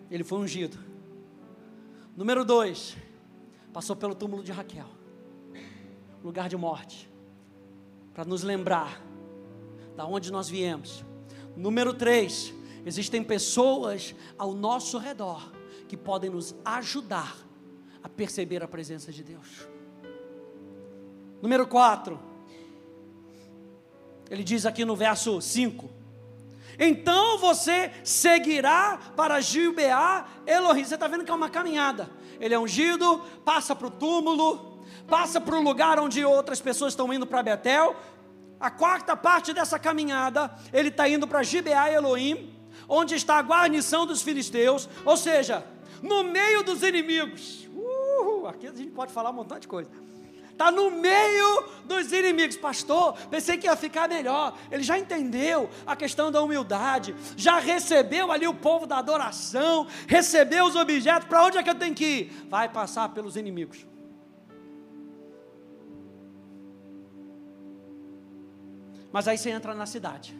ele 0.08 0.22
foi 0.22 0.38
ungido. 0.38 0.78
Número 2.16 2.44
dois, 2.44 2.96
passou 3.72 3.96
pelo 3.96 4.14
túmulo 4.14 4.44
de 4.44 4.52
Raquel, 4.52 4.86
lugar 6.22 6.48
de 6.48 6.56
morte, 6.56 7.10
para 8.14 8.24
nos 8.24 8.44
lembrar 8.44 9.02
da 9.96 10.06
onde 10.06 10.30
nós 10.30 10.48
viemos. 10.48 11.04
Número 11.56 11.92
três, 11.92 12.54
existem 12.86 13.24
pessoas 13.24 14.14
ao 14.38 14.54
nosso 14.54 14.98
redor 14.98 15.52
que 15.88 15.96
podem 15.96 16.30
nos 16.30 16.54
ajudar 16.64 17.36
a 18.04 18.08
perceber 18.08 18.62
a 18.62 18.68
presença 18.68 19.10
de 19.10 19.24
Deus. 19.24 19.66
Número 21.42 21.66
quatro, 21.66 22.20
ele 24.30 24.44
diz 24.44 24.64
aqui 24.64 24.84
no 24.84 24.94
verso 24.94 25.40
5: 25.40 26.01
então 26.78 27.38
você 27.38 27.90
seguirá 28.02 28.98
para 29.16 29.40
Gilbeá 29.40 30.26
Elohim. 30.46 30.84
Você 30.84 30.94
está 30.94 31.06
vendo 31.08 31.24
que 31.24 31.30
é 31.30 31.34
uma 31.34 31.50
caminhada. 31.50 32.10
ele 32.40 32.54
é 32.54 32.58
ungido, 32.58 33.18
passa 33.44 33.74
para 33.74 33.86
o 33.86 33.90
túmulo, 33.90 34.84
passa 35.08 35.40
para 35.40 35.56
o 35.56 35.62
lugar 35.62 35.98
onde 35.98 36.24
outras 36.24 36.60
pessoas 36.60 36.92
estão 36.92 37.12
indo 37.12 37.26
para 37.26 37.42
Betel. 37.42 37.96
A 38.58 38.70
quarta 38.70 39.16
parte 39.16 39.52
dessa 39.52 39.78
caminhada, 39.78 40.54
ele 40.72 40.88
está 40.88 41.08
indo 41.08 41.26
para 41.26 41.42
Gibeá 41.42 41.92
Elohim, 41.92 42.54
onde 42.88 43.14
está 43.14 43.36
a 43.36 43.42
guarnição 43.42 44.06
dos 44.06 44.22
filisteus, 44.22 44.88
ou 45.04 45.16
seja, 45.16 45.64
no 46.00 46.24
meio 46.24 46.62
dos 46.62 46.82
inimigos. 46.82 47.68
Uh, 47.74 48.46
aqui 48.46 48.66
a 48.66 48.72
gente 48.72 48.90
pode 48.90 49.12
falar 49.12 49.30
um 49.30 49.34
montão 49.34 49.58
de 49.58 49.66
coisa. 49.66 49.90
Está 50.52 50.70
no 50.70 50.90
meio 50.90 51.64
dos 51.84 52.12
inimigos. 52.12 52.56
Pastor, 52.56 53.14
pensei 53.28 53.56
que 53.56 53.66
ia 53.66 53.74
ficar 53.74 54.08
melhor. 54.08 54.56
Ele 54.70 54.82
já 54.82 54.98
entendeu 54.98 55.68
a 55.86 55.96
questão 55.96 56.30
da 56.30 56.40
humildade, 56.40 57.14
já 57.36 57.58
recebeu 57.58 58.30
ali 58.30 58.46
o 58.46 58.54
povo 58.54 58.86
da 58.86 58.98
adoração, 58.98 59.86
recebeu 60.06 60.66
os 60.66 60.76
objetos. 60.76 61.26
Para 61.26 61.44
onde 61.44 61.58
é 61.58 61.62
que 61.62 61.70
eu 61.70 61.74
tenho 61.74 61.94
que 61.94 62.04
ir? 62.04 62.46
Vai 62.48 62.68
passar 62.68 63.08
pelos 63.08 63.36
inimigos. 63.36 63.86
Mas 69.10 69.26
aí 69.28 69.36
você 69.36 69.50
entra 69.50 69.74
na 69.74 69.84
cidade. 69.84 70.34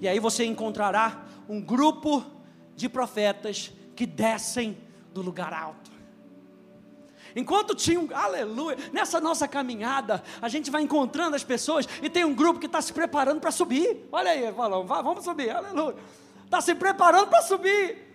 E 0.00 0.06
aí 0.06 0.18
você 0.20 0.44
encontrará 0.44 1.24
um 1.48 1.60
grupo 1.60 2.24
de 2.74 2.88
profetas 2.88 3.72
que 3.94 4.06
descem 4.06 4.76
do 5.12 5.22
lugar 5.22 5.52
alto. 5.52 5.95
Enquanto 7.36 7.74
tinha 7.74 8.00
um, 8.00 8.08
aleluia, 8.14 8.78
nessa 8.94 9.20
nossa 9.20 9.46
caminhada, 9.46 10.24
a 10.40 10.48
gente 10.48 10.70
vai 10.70 10.80
encontrando 10.80 11.36
as 11.36 11.44
pessoas 11.44 11.86
e 12.02 12.08
tem 12.08 12.24
um 12.24 12.34
grupo 12.34 12.58
que 12.58 12.64
está 12.64 12.80
se 12.80 12.94
preparando 12.94 13.40
para 13.40 13.50
subir. 13.50 14.08
Olha 14.10 14.30
aí, 14.30 14.50
vamos 14.50 15.22
subir, 15.22 15.50
aleluia. 15.50 15.96
Está 16.46 16.62
se 16.62 16.74
preparando 16.74 17.28
para 17.28 17.42
subir. 17.42 18.06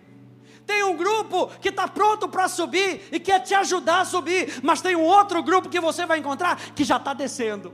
Tem 0.66 0.82
um 0.82 0.96
grupo 0.96 1.46
que 1.60 1.68
está 1.68 1.86
pronto 1.86 2.28
para 2.28 2.48
subir 2.48 3.08
e 3.12 3.20
quer 3.20 3.40
te 3.40 3.54
ajudar 3.54 4.00
a 4.00 4.04
subir, 4.04 4.60
mas 4.60 4.80
tem 4.80 4.96
um 4.96 5.04
outro 5.04 5.40
grupo 5.40 5.68
que 5.68 5.78
você 5.78 6.04
vai 6.04 6.18
encontrar 6.18 6.56
que 6.74 6.82
já 6.82 6.96
está 6.96 7.14
descendo. 7.14 7.72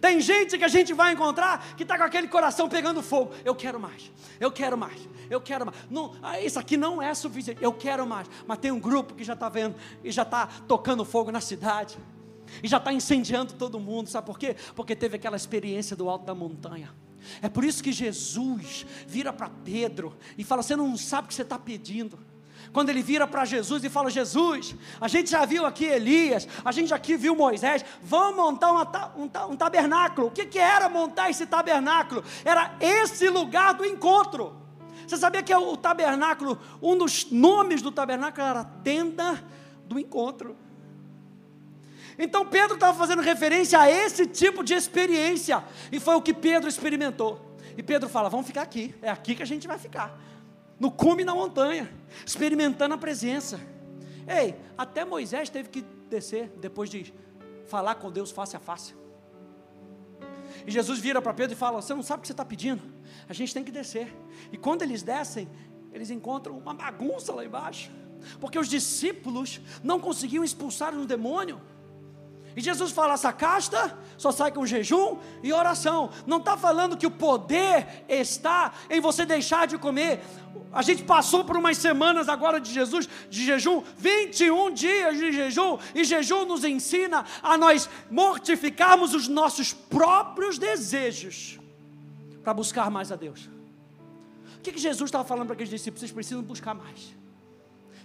Tem 0.00 0.20
gente 0.20 0.58
que 0.58 0.64
a 0.64 0.68
gente 0.68 0.92
vai 0.92 1.12
encontrar 1.12 1.74
que 1.76 1.82
está 1.82 1.96
com 1.96 2.04
aquele 2.04 2.28
coração 2.28 2.68
pegando 2.68 3.02
fogo. 3.02 3.32
Eu 3.44 3.54
quero 3.54 3.80
mais, 3.80 4.10
eu 4.38 4.50
quero 4.50 4.76
mais, 4.76 5.08
eu 5.30 5.40
quero 5.40 5.66
mais. 5.66 5.76
Não, 5.90 6.14
ah, 6.22 6.40
isso 6.40 6.58
aqui 6.58 6.76
não 6.76 7.02
é 7.02 7.14
suficiente, 7.14 7.62
eu 7.62 7.72
quero 7.72 8.06
mais. 8.06 8.28
Mas 8.46 8.58
tem 8.58 8.70
um 8.70 8.80
grupo 8.80 9.14
que 9.14 9.24
já 9.24 9.32
está 9.32 9.48
vendo 9.48 9.74
e 10.04 10.10
já 10.10 10.22
está 10.22 10.46
tocando 10.46 11.04
fogo 11.04 11.30
na 11.30 11.40
cidade. 11.40 11.98
E 12.62 12.68
já 12.68 12.76
está 12.76 12.92
incendiando 12.92 13.54
todo 13.54 13.80
mundo, 13.80 14.08
sabe 14.08 14.26
por 14.26 14.38
quê? 14.38 14.54
Porque 14.74 14.94
teve 14.94 15.16
aquela 15.16 15.36
experiência 15.36 15.96
do 15.96 16.08
alto 16.08 16.24
da 16.24 16.34
montanha. 16.34 16.94
É 17.42 17.48
por 17.48 17.64
isso 17.64 17.82
que 17.82 17.90
Jesus 17.90 18.86
vira 19.06 19.32
para 19.32 19.48
Pedro 19.48 20.16
e 20.38 20.44
fala: 20.44 20.62
Você 20.62 20.76
não 20.76 20.96
sabe 20.96 21.26
o 21.26 21.28
que 21.28 21.34
você 21.34 21.42
está 21.42 21.58
pedindo 21.58 22.18
quando 22.76 22.90
ele 22.90 23.02
vira 23.02 23.26
para 23.26 23.46
Jesus 23.46 23.82
e 23.84 23.88
fala: 23.88 24.10
Jesus, 24.10 24.74
a 25.00 25.08
gente 25.08 25.30
já 25.30 25.46
viu 25.46 25.64
aqui 25.64 25.86
Elias, 25.86 26.46
a 26.62 26.70
gente 26.70 26.92
aqui 26.92 27.16
viu 27.16 27.34
Moisés, 27.34 27.82
vamos 28.02 28.36
montar 28.36 28.70
uma, 28.70 29.12
um, 29.16 29.52
um 29.52 29.56
tabernáculo. 29.56 30.26
O 30.26 30.30
que, 30.30 30.44
que 30.44 30.58
era 30.58 30.86
montar 30.86 31.30
esse 31.30 31.46
tabernáculo? 31.46 32.22
Era 32.44 32.76
esse 32.78 33.30
lugar 33.30 33.72
do 33.72 33.82
encontro. 33.82 34.54
Você 35.06 35.16
sabia 35.16 35.42
que 35.42 35.54
o 35.54 35.74
tabernáculo, 35.74 36.58
um 36.82 36.98
dos 36.98 37.30
nomes 37.30 37.80
do 37.80 37.90
tabernáculo 37.90 38.46
era 38.46 38.62
tenda 38.62 39.42
do 39.86 39.98
encontro. 39.98 40.54
Então 42.18 42.44
Pedro 42.44 42.74
estava 42.74 42.94
fazendo 42.98 43.22
referência 43.22 43.80
a 43.80 43.90
esse 43.90 44.26
tipo 44.26 44.62
de 44.62 44.74
experiência, 44.74 45.64
e 45.90 45.98
foi 45.98 46.14
o 46.14 46.20
que 46.20 46.34
Pedro 46.34 46.68
experimentou. 46.68 47.56
E 47.74 47.82
Pedro 47.82 48.06
fala: 48.06 48.28
Vamos 48.28 48.46
ficar 48.46 48.60
aqui, 48.60 48.94
é 49.00 49.08
aqui 49.08 49.34
que 49.34 49.42
a 49.42 49.46
gente 49.46 49.66
vai 49.66 49.78
ficar 49.78 50.26
no 50.78 50.90
cume 50.90 51.24
na 51.24 51.34
montanha, 51.34 51.90
experimentando 52.24 52.94
a 52.94 52.98
presença. 52.98 53.60
Ei, 54.28 54.54
até 54.76 55.04
Moisés 55.04 55.48
teve 55.48 55.68
que 55.68 55.82
descer 56.08 56.48
depois 56.60 56.90
de 56.90 57.12
falar 57.66 57.96
com 57.96 58.10
Deus 58.10 58.30
face 58.30 58.56
a 58.56 58.60
face. 58.60 58.94
E 60.66 60.70
Jesus 60.70 60.98
vira 60.98 61.20
para 61.22 61.34
Pedro 61.34 61.54
e 61.54 61.56
fala: 61.56 61.80
Você 61.80 61.94
não 61.94 62.02
sabe 62.02 62.18
o 62.18 62.22
que 62.22 62.28
você 62.28 62.32
está 62.32 62.44
pedindo? 62.44 62.82
A 63.28 63.32
gente 63.32 63.54
tem 63.54 63.64
que 63.64 63.70
descer. 63.70 64.14
E 64.52 64.56
quando 64.56 64.82
eles 64.82 65.02
descem, 65.02 65.48
eles 65.92 66.10
encontram 66.10 66.58
uma 66.58 66.74
bagunça 66.74 67.32
lá 67.32 67.44
embaixo, 67.44 67.90
porque 68.40 68.58
os 68.58 68.68
discípulos 68.68 69.60
não 69.82 70.00
conseguiam 70.00 70.44
expulsar 70.44 70.94
um 70.94 71.06
demônio. 71.06 71.60
E 72.56 72.62
Jesus 72.62 72.90
fala: 72.90 73.12
essa 73.12 73.32
casta 73.32 73.96
só 74.16 74.32
sai 74.32 74.50
com 74.50 74.64
jejum 74.64 75.18
e 75.42 75.52
oração. 75.52 76.10
Não 76.26 76.38
está 76.38 76.56
falando 76.56 76.96
que 76.96 77.06
o 77.06 77.10
poder 77.10 78.04
está 78.08 78.72
em 78.88 78.98
você 78.98 79.26
deixar 79.26 79.66
de 79.66 79.76
comer. 79.76 80.24
A 80.72 80.80
gente 80.80 81.04
passou 81.04 81.44
por 81.44 81.56
umas 81.56 81.76
semanas 81.76 82.28
agora 82.28 82.58
de 82.58 82.72
Jesus, 82.72 83.06
de 83.28 83.44
jejum, 83.44 83.82
21 83.98 84.72
dias 84.72 85.18
de 85.18 85.32
jejum, 85.32 85.78
e 85.94 86.02
jejum 86.02 86.46
nos 86.46 86.64
ensina 86.64 87.26
a 87.42 87.58
nós 87.58 87.88
mortificarmos 88.10 89.14
os 89.14 89.28
nossos 89.28 89.74
próprios 89.74 90.58
desejos 90.58 91.60
para 92.42 92.54
buscar 92.54 92.90
mais 92.90 93.12
a 93.12 93.16
Deus. 93.16 93.50
O 94.58 94.60
que, 94.62 94.72
que 94.72 94.80
Jesus 94.80 95.08
estava 95.08 95.24
falando 95.24 95.46
para 95.46 95.54
aqueles 95.54 95.70
discípulos? 95.70 96.00
Vocês 96.00 96.12
precisam 96.12 96.42
buscar 96.42 96.74
mais. 96.74 97.14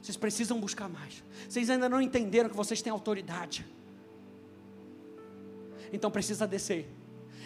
Vocês 0.02 0.18
precisam 0.18 0.60
buscar 0.60 0.90
mais. 0.90 1.24
Vocês 1.48 1.70
ainda 1.70 1.88
não 1.88 2.02
entenderam 2.02 2.50
que 2.50 2.56
vocês 2.56 2.82
têm 2.82 2.92
autoridade 2.92 3.66
então 5.91 6.12
precisa 6.12 6.47
descer. 6.47 6.89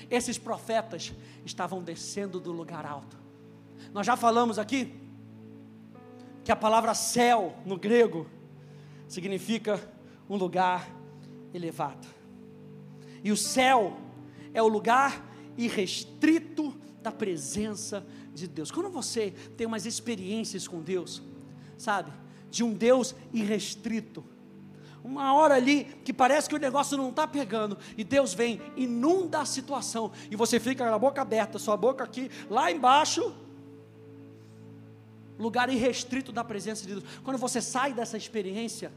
Esses 0.10 0.38
profetas 0.38 1.14
estavam 1.46 1.82
descendo 1.82 2.40
do 2.40 2.52
lugar 2.52 2.86
alto. 2.86 3.18
Nós 3.94 4.06
já 4.06 4.16
falamos 4.16 4.60
aqui 4.60 4.94
que 6.44 6.52
a 6.52 6.56
palavra 6.56 6.94
céu 6.94 7.56
no 7.66 7.78
grego 7.78 8.28
significa 9.08 9.82
um 10.30 10.36
lugar 10.36 10.90
elevado. 11.54 12.08
E 13.24 13.32
o 13.32 13.38
céu 13.38 13.98
é 14.54 14.62
o 14.62 14.68
lugar 14.68 15.26
irrestrito 15.58 16.76
da 17.02 17.12
presença 17.12 18.06
de 18.34 18.48
Deus. 18.48 18.72
Quando 18.72 18.90
você 18.90 19.32
tem 19.56 19.66
umas 19.66 19.86
experiências 19.86 20.68
com 20.68 20.82
Deus, 20.82 21.24
sabe, 21.78 22.12
de 22.50 22.64
um 22.64 22.74
Deus 22.74 23.16
irrestrito, 23.34 24.24
uma 25.06 25.36
hora 25.36 25.54
ali 25.54 25.84
que 26.04 26.12
parece 26.12 26.50
que 26.50 26.56
o 26.56 26.60
negócio 26.60 26.98
não 26.98 27.10
está 27.10 27.28
pegando, 27.28 27.78
e 27.96 28.04
Deus 28.04 28.34
vem, 28.34 28.60
inunda 28.76 29.40
a 29.40 29.46
situação, 29.46 30.12
e 30.32 30.36
você 30.36 30.60
fica 30.60 30.84
com 30.84 30.94
a 30.94 30.98
boca 30.98 31.22
aberta, 31.22 31.60
sua 31.60 31.78
boca 31.78 32.04
aqui, 32.04 32.32
lá 32.50 32.72
embaixo, 32.72 33.36
lugar 35.38 35.70
irrestrito 35.70 36.32
da 36.32 36.44
presença 36.44 36.88
de 36.88 36.96
Deus. 36.96 37.04
Quando 37.24 37.38
você 37.38 37.62
sai 37.62 37.94
dessa 37.94 38.18
experiência, 38.18 38.92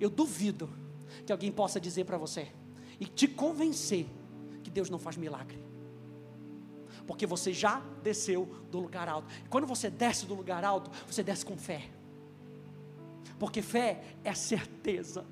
eu 0.00 0.08
duvido 0.08 0.70
que 1.26 1.32
alguém 1.32 1.50
possa 1.50 1.80
dizer 1.80 2.04
para 2.04 2.16
você 2.16 2.48
e 3.00 3.06
te 3.06 3.26
convencer 3.26 4.06
que 4.62 4.70
Deus 4.70 4.88
não 4.88 5.00
faz 5.00 5.16
milagre. 5.16 5.58
Porque 7.08 7.26
você 7.26 7.52
já 7.52 7.82
desceu 8.04 8.48
do 8.70 8.78
lugar 8.78 9.08
alto. 9.08 9.26
E 9.44 9.48
quando 9.48 9.66
você 9.66 9.90
desce 9.90 10.26
do 10.26 10.34
lugar 10.34 10.64
alto, 10.64 10.92
você 11.08 11.24
desce 11.24 11.44
com 11.44 11.56
fé. 11.56 11.88
Porque 13.36 13.60
fé 13.62 14.04
é 14.22 14.32
certeza. 14.32 15.26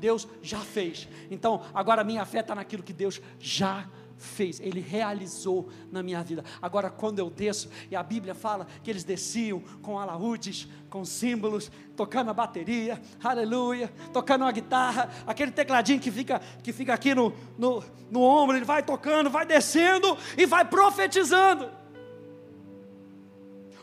Deus 0.00 0.26
já 0.42 0.58
fez. 0.58 1.06
Então, 1.30 1.62
agora 1.74 2.00
a 2.00 2.04
minha 2.04 2.24
fé 2.24 2.40
está 2.40 2.54
naquilo 2.54 2.82
que 2.82 2.92
Deus 2.92 3.20
já 3.38 3.88
fez, 4.20 4.60
Ele 4.60 4.80
realizou 4.80 5.68
na 5.90 6.02
minha 6.02 6.22
vida. 6.22 6.44
Agora, 6.60 6.90
quando 6.90 7.18
eu 7.18 7.30
desço, 7.30 7.70
e 7.90 7.96
a 7.96 8.02
Bíblia 8.02 8.34
fala 8.34 8.66
que 8.82 8.90
eles 8.90 9.02
desciam 9.02 9.60
com 9.82 9.98
alaúdes, 9.98 10.68
com 10.90 11.04
símbolos, 11.04 11.70
tocando 11.96 12.30
a 12.30 12.34
bateria, 12.34 13.00
aleluia, 13.22 13.90
tocando 14.12 14.42
uma 14.42 14.52
guitarra, 14.52 15.10
aquele 15.26 15.50
tecladinho 15.50 16.00
que 16.00 16.10
fica, 16.10 16.40
que 16.62 16.72
fica 16.72 16.92
aqui 16.92 17.14
no, 17.14 17.32
no, 17.56 17.82
no 18.10 18.20
ombro, 18.20 18.56
ele 18.56 18.64
vai 18.64 18.82
tocando, 18.82 19.30
vai 19.30 19.46
descendo 19.46 20.16
e 20.36 20.44
vai 20.46 20.64
profetizando. 20.64 21.79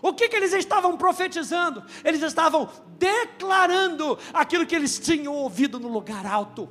O 0.02 0.14
que, 0.14 0.30
que 0.30 0.36
eles 0.36 0.54
estavam 0.54 0.98
profetizando? 0.98 1.84
Eles 2.04 2.22
estavam 2.22 2.70
declarando 2.98 4.18
aquilo 4.34 4.66
que 4.66 4.76
eles 4.76 5.00
tinham 5.00 5.34
ouvido 5.34 5.80
no 5.80 5.88
lugar 5.88 6.26
alto. 6.26 6.70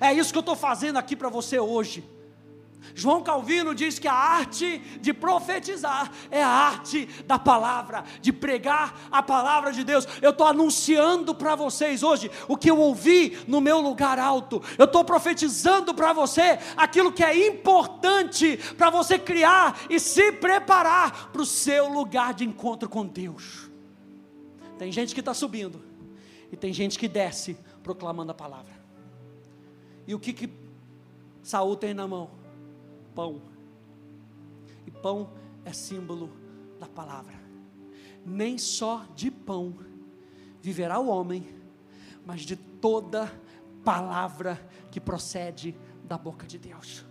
É 0.00 0.12
isso 0.12 0.32
que 0.32 0.38
eu 0.38 0.40
estou 0.40 0.56
fazendo 0.56 0.98
aqui 0.98 1.14
para 1.14 1.28
você 1.28 1.58
hoje. 1.58 2.15
João 2.94 3.22
Calvino 3.22 3.74
diz 3.74 3.98
que 3.98 4.08
a 4.08 4.14
arte 4.14 4.78
de 5.00 5.12
profetizar 5.12 6.10
é 6.30 6.42
a 6.42 6.48
arte 6.48 7.06
da 7.26 7.38
palavra, 7.38 8.04
de 8.20 8.32
pregar 8.32 9.08
a 9.10 9.22
palavra 9.22 9.72
de 9.72 9.84
Deus. 9.84 10.06
Eu 10.22 10.30
estou 10.30 10.46
anunciando 10.46 11.34
para 11.34 11.54
vocês 11.54 12.02
hoje 12.02 12.30
o 12.48 12.56
que 12.56 12.70
eu 12.70 12.78
ouvi 12.78 13.38
no 13.46 13.60
meu 13.60 13.80
lugar 13.80 14.18
alto. 14.18 14.62
Eu 14.78 14.84
estou 14.84 15.04
profetizando 15.04 15.94
para 15.94 16.12
você 16.12 16.58
aquilo 16.76 17.12
que 17.12 17.24
é 17.24 17.48
importante 17.48 18.56
para 18.76 18.90
você 18.90 19.18
criar 19.18 19.78
e 19.90 19.98
se 19.98 20.32
preparar 20.32 21.30
para 21.32 21.42
o 21.42 21.46
seu 21.46 21.88
lugar 21.88 22.34
de 22.34 22.44
encontro 22.44 22.88
com 22.88 23.06
Deus. 23.06 23.70
Tem 24.78 24.92
gente 24.92 25.14
que 25.14 25.20
está 25.20 25.32
subindo 25.32 25.82
e 26.52 26.56
tem 26.56 26.72
gente 26.72 26.98
que 26.98 27.08
desce 27.08 27.56
proclamando 27.82 28.32
a 28.32 28.34
palavra. 28.34 28.74
E 30.06 30.14
o 30.14 30.20
que 30.20 30.32
que 30.32 30.50
Saul 31.42 31.76
tem 31.76 31.94
na 31.94 32.06
mão? 32.06 32.30
Pão. 33.16 33.40
E 34.86 34.90
pão 34.90 35.32
é 35.64 35.72
símbolo 35.72 36.30
da 36.78 36.86
palavra. 36.86 37.34
nem 38.28 38.58
só 38.58 39.06
de 39.14 39.30
pão 39.30 39.78
viverá 40.60 40.98
o 40.98 41.06
homem, 41.06 41.46
mas 42.24 42.40
de 42.40 42.56
toda 42.56 43.32
palavra 43.84 44.68
que 44.90 45.00
procede 45.00 45.76
da 46.02 46.18
boca 46.18 46.44
de 46.44 46.58
Deus. 46.58 47.04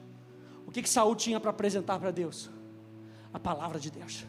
O 0.68 0.72
que 0.72 0.82
que 0.82 0.90
Saul 0.90 1.16
tinha 1.16 1.40
para 1.40 1.52
apresentar 1.52 1.98
para 2.00 2.12
Deus? 2.12 2.50
A 3.34 3.40
palavra 3.40 3.80
de 3.80 3.90
Deus. 3.90 4.26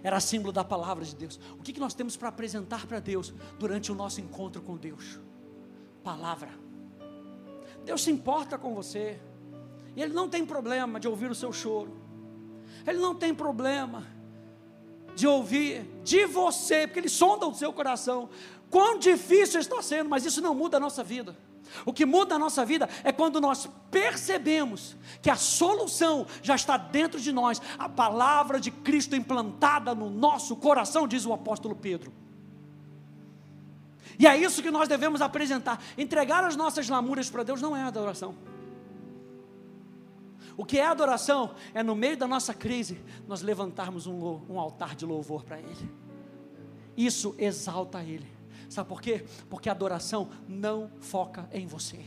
Era 0.00 0.20
símbolo 0.20 0.52
da 0.52 0.62
palavra 0.62 1.04
de 1.04 1.16
Deus. 1.16 1.40
O 1.58 1.62
que 1.62 1.72
que 1.72 1.80
nós 1.80 1.92
temos 1.92 2.16
para 2.16 2.28
apresentar 2.28 2.86
para 2.86 3.00
Deus 3.00 3.34
durante 3.58 3.90
o 3.90 3.96
nosso 3.96 4.20
encontro 4.20 4.62
com 4.62 4.76
Deus? 4.76 5.18
Palavra. 6.04 6.50
Deus 7.84 8.02
se 8.02 8.12
importa 8.12 8.56
com 8.56 8.74
você. 8.74 9.20
E 9.96 10.02
Ele 10.02 10.12
não 10.12 10.28
tem 10.28 10.44
problema 10.44 10.98
de 10.98 11.08
ouvir 11.08 11.30
o 11.30 11.34
seu 11.34 11.52
choro. 11.52 11.96
Ele 12.86 12.98
não 12.98 13.14
tem 13.14 13.34
problema 13.34 14.06
de 15.14 15.26
ouvir 15.26 15.88
de 16.02 16.26
você, 16.26 16.86
porque 16.86 17.00
Ele 17.00 17.08
sonda 17.08 17.46
o 17.46 17.54
seu 17.54 17.72
coração. 17.72 18.28
Quão 18.70 18.98
difícil 18.98 19.60
está 19.60 19.80
sendo, 19.80 20.10
mas 20.10 20.24
isso 20.24 20.40
não 20.40 20.54
muda 20.54 20.76
a 20.76 20.80
nossa 20.80 21.04
vida. 21.04 21.36
O 21.84 21.92
que 21.92 22.04
muda 22.04 22.34
a 22.34 22.38
nossa 22.38 22.64
vida 22.64 22.88
é 23.02 23.12
quando 23.12 23.40
nós 23.40 23.68
percebemos 23.90 24.96
que 25.22 25.30
a 25.30 25.36
solução 25.36 26.26
já 26.42 26.54
está 26.54 26.76
dentro 26.76 27.20
de 27.20 27.32
nós, 27.32 27.60
a 27.78 27.88
palavra 27.88 28.60
de 28.60 28.70
Cristo 28.70 29.16
implantada 29.16 29.94
no 29.94 30.10
nosso 30.10 30.56
coração, 30.56 31.08
diz 31.08 31.24
o 31.24 31.32
apóstolo 31.32 31.74
Pedro. 31.74 32.12
E 34.18 34.26
é 34.26 34.36
isso 34.36 34.62
que 34.62 34.70
nós 34.70 34.88
devemos 34.88 35.20
apresentar. 35.20 35.82
Entregar 35.98 36.44
as 36.44 36.54
nossas 36.54 36.88
lamúrias 36.88 37.28
para 37.28 37.42
Deus 37.42 37.60
não 37.60 37.74
é 37.74 37.82
adoração. 37.82 38.34
O 40.56 40.64
que 40.64 40.78
é 40.78 40.86
adoração? 40.86 41.54
É 41.72 41.82
no 41.82 41.94
meio 41.94 42.16
da 42.16 42.26
nossa 42.26 42.54
crise, 42.54 43.00
nós 43.26 43.42
levantarmos 43.42 44.06
um, 44.06 44.40
um 44.48 44.58
altar 44.58 44.94
de 44.94 45.04
louvor 45.04 45.44
para 45.44 45.58
Ele. 45.58 45.90
Isso 46.96 47.34
exalta 47.38 48.02
Ele. 48.02 48.28
Sabe 48.68 48.88
por 48.88 49.00
quê? 49.00 49.24
Porque 49.48 49.68
a 49.68 49.72
adoração 49.72 50.30
não 50.48 50.90
foca 51.00 51.48
em 51.52 51.66
você. 51.66 52.00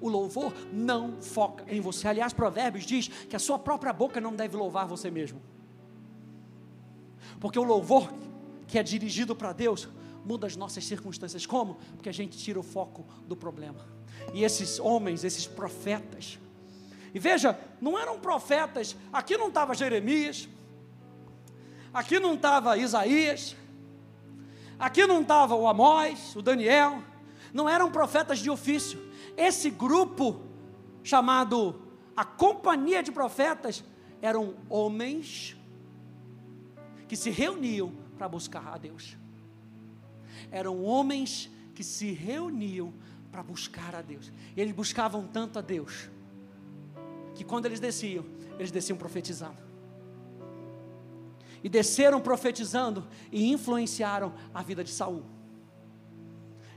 O 0.00 0.08
louvor 0.08 0.52
não 0.72 1.20
foca 1.22 1.64
em 1.68 1.80
você. 1.80 2.08
Aliás, 2.08 2.32
Provérbios 2.32 2.84
diz 2.84 3.08
que 3.08 3.36
a 3.36 3.38
sua 3.38 3.58
própria 3.58 3.92
boca 3.92 4.20
não 4.20 4.34
deve 4.34 4.56
louvar 4.56 4.86
você 4.86 5.10
mesmo. 5.10 5.40
Porque 7.40 7.58
o 7.58 7.62
louvor 7.62 8.12
que 8.66 8.78
é 8.78 8.82
dirigido 8.82 9.34
para 9.34 9.52
Deus 9.52 9.88
muda 10.24 10.46
as 10.46 10.56
nossas 10.56 10.84
circunstâncias. 10.84 11.46
Como? 11.46 11.76
Porque 11.94 12.08
a 12.08 12.12
gente 12.12 12.36
tira 12.36 12.58
o 12.58 12.62
foco 12.62 13.06
do 13.26 13.36
problema. 13.36 13.86
E 14.34 14.42
esses 14.42 14.80
homens, 14.80 15.22
esses 15.22 15.46
profetas, 15.46 16.38
e 17.16 17.18
veja, 17.18 17.58
não 17.80 17.98
eram 17.98 18.20
profetas, 18.20 18.94
aqui 19.10 19.38
não 19.38 19.48
estava 19.48 19.74
Jeremias, 19.74 20.46
aqui 21.90 22.20
não 22.20 22.34
estava 22.34 22.76
Isaías, 22.76 23.56
aqui 24.78 25.06
não 25.06 25.22
estava 25.22 25.54
o 25.54 25.66
Amós, 25.66 26.36
o 26.36 26.42
Daniel, 26.42 27.02
não 27.54 27.66
eram 27.66 27.90
profetas 27.90 28.38
de 28.38 28.50
ofício. 28.50 29.00
Esse 29.34 29.70
grupo, 29.70 30.42
chamado 31.02 31.80
a 32.14 32.22
Companhia 32.22 33.02
de 33.02 33.10
Profetas, 33.10 33.82
eram 34.20 34.54
homens 34.68 35.56
que 37.08 37.16
se 37.16 37.30
reuniam 37.30 37.94
para 38.18 38.28
buscar 38.28 38.74
a 38.74 38.76
Deus. 38.76 39.16
Eram 40.50 40.84
homens 40.84 41.50
que 41.74 41.82
se 41.82 42.12
reuniam 42.12 42.92
para 43.32 43.42
buscar 43.42 43.94
a 43.94 44.02
Deus. 44.02 44.30
Eles 44.54 44.74
buscavam 44.74 45.26
tanto 45.26 45.58
a 45.58 45.62
Deus 45.62 46.10
que 47.36 47.44
quando 47.44 47.66
eles 47.66 47.78
desciam, 47.78 48.24
eles 48.58 48.70
desciam 48.70 48.96
profetizando. 48.96 49.58
E 51.62 51.68
desceram 51.68 52.20
profetizando 52.20 53.06
e 53.30 53.52
influenciaram 53.52 54.32
a 54.54 54.62
vida 54.62 54.82
de 54.82 54.90
Saul. 54.90 55.22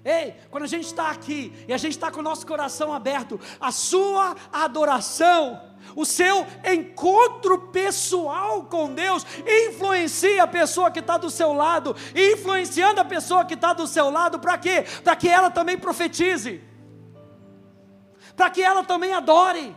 Ei, 0.03 0.35
quando 0.49 0.63
a 0.63 0.67
gente 0.67 0.85
está 0.85 1.11
aqui 1.11 1.53
e 1.67 1.73
a 1.73 1.77
gente 1.77 1.93
está 1.93 2.11
com 2.11 2.19
o 2.19 2.23
nosso 2.23 2.45
coração 2.45 2.93
aberto, 2.93 3.39
a 3.59 3.71
sua 3.71 4.35
adoração, 4.51 5.61
o 5.95 6.05
seu 6.05 6.45
encontro 6.63 7.67
pessoal 7.67 8.63
com 8.65 8.93
Deus 8.93 9.25
influencia 9.67 10.43
a 10.43 10.47
pessoa 10.47 10.91
que 10.91 10.99
está 10.99 11.17
do 11.17 11.29
seu 11.29 11.53
lado, 11.53 11.95
influenciando 12.15 12.99
a 12.99 13.05
pessoa 13.05 13.45
que 13.45 13.53
está 13.53 13.73
do 13.73 13.87
seu 13.87 14.09
lado, 14.09 14.39
para 14.39 14.57
quê? 14.57 14.85
Para 15.03 15.15
que 15.15 15.27
ela 15.27 15.49
também 15.49 15.77
profetize, 15.77 16.61
para 18.35 18.49
que 18.49 18.61
ela 18.61 18.83
também 18.83 19.13
adore. 19.13 19.75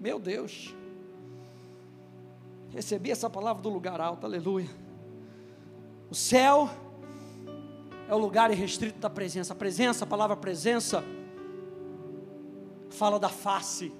Meu 0.00 0.20
Deus. 0.20 0.74
Recebi 2.70 3.10
essa 3.10 3.28
palavra 3.28 3.60
do 3.60 3.68
lugar 3.68 4.00
alto, 4.00 4.24
aleluia. 4.24 4.68
O 6.08 6.14
céu 6.14 6.70
é 8.08 8.14
o 8.14 8.18
lugar 8.18 8.50
irrestrito 8.52 8.98
da 9.00 9.10
presença. 9.10 9.52
A 9.52 9.56
presença, 9.56 10.04
a 10.04 10.06
palavra 10.06 10.36
presença, 10.36 11.04
fala 12.90 13.18
da 13.18 13.28
face, 13.28 13.92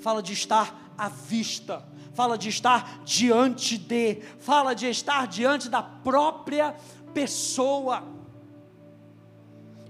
fala 0.00 0.22
de 0.22 0.32
estar 0.32 0.92
à 0.96 1.08
vista, 1.08 1.84
fala 2.14 2.38
de 2.38 2.48
estar 2.48 3.02
diante 3.04 3.76
de, 3.76 4.20
fala 4.38 4.74
de 4.74 4.86
estar 4.86 5.26
diante 5.26 5.68
da 5.68 5.82
própria 5.82 6.76
pessoa 7.12 8.11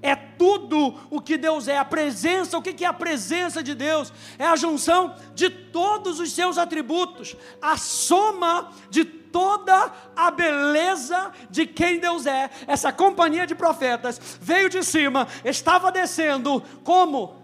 é 0.02 0.16
tudo 0.16 0.98
o 1.08 1.20
que 1.20 1.38
Deus 1.38 1.68
é. 1.68 1.78
A 1.78 1.84
presença, 1.84 2.58
o 2.58 2.62
que 2.62 2.84
é 2.84 2.88
a 2.88 2.92
presença 2.92 3.62
de 3.62 3.74
Deus? 3.74 4.12
É 4.36 4.44
a 4.44 4.56
junção 4.56 5.14
de 5.32 5.48
todos 5.48 6.18
os 6.18 6.32
seus 6.32 6.58
atributos, 6.58 7.36
a 7.60 7.76
soma 7.76 8.72
de 8.90 9.04
toda 9.04 9.92
a 10.16 10.30
beleza 10.30 11.32
de 11.48 11.64
quem 11.66 12.00
Deus 12.00 12.26
é. 12.26 12.50
Essa 12.66 12.92
companhia 12.92 13.46
de 13.46 13.54
profetas 13.54 14.20
veio 14.40 14.68
de 14.68 14.82
cima, 14.82 15.28
estava 15.44 15.92
descendo 15.92 16.60
como? 16.82 17.40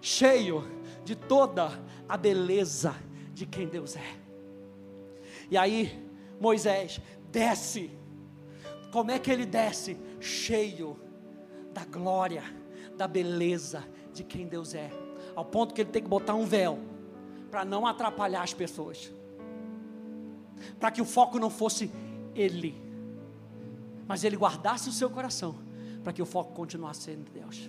Cheio 0.00 0.70
de 1.04 1.16
toda 1.16 1.72
a 2.06 2.16
beleza 2.18 2.94
de 3.32 3.46
quem 3.46 3.66
Deus 3.66 3.96
é. 3.96 4.14
E 5.50 5.56
aí, 5.56 6.06
Moisés 6.38 7.00
desce. 7.30 7.90
Como 8.92 9.10
é 9.10 9.18
que 9.18 9.30
ele 9.30 9.46
desce? 9.46 9.96
Cheio 10.20 11.05
da 11.76 11.84
glória, 11.84 12.42
da 12.96 13.06
beleza 13.06 13.84
de 14.14 14.24
quem 14.24 14.48
Deus 14.48 14.74
é, 14.74 14.90
ao 15.34 15.44
ponto 15.44 15.74
que 15.74 15.82
ele 15.82 15.90
tem 15.90 16.02
que 16.02 16.08
botar 16.08 16.34
um 16.34 16.46
véu 16.46 16.78
para 17.50 17.66
não 17.66 17.86
atrapalhar 17.86 18.42
as 18.42 18.54
pessoas, 18.54 19.12
para 20.80 20.90
que 20.90 21.02
o 21.02 21.04
foco 21.04 21.38
não 21.38 21.50
fosse 21.50 21.92
ele, 22.34 22.82
mas 24.08 24.24
ele 24.24 24.36
guardasse 24.36 24.88
o 24.88 24.92
seu 24.92 25.10
coração, 25.10 25.54
para 26.02 26.14
que 26.14 26.22
o 26.22 26.24
foco 26.24 26.54
continuasse 26.54 27.02
sendo 27.02 27.30
Deus. 27.30 27.68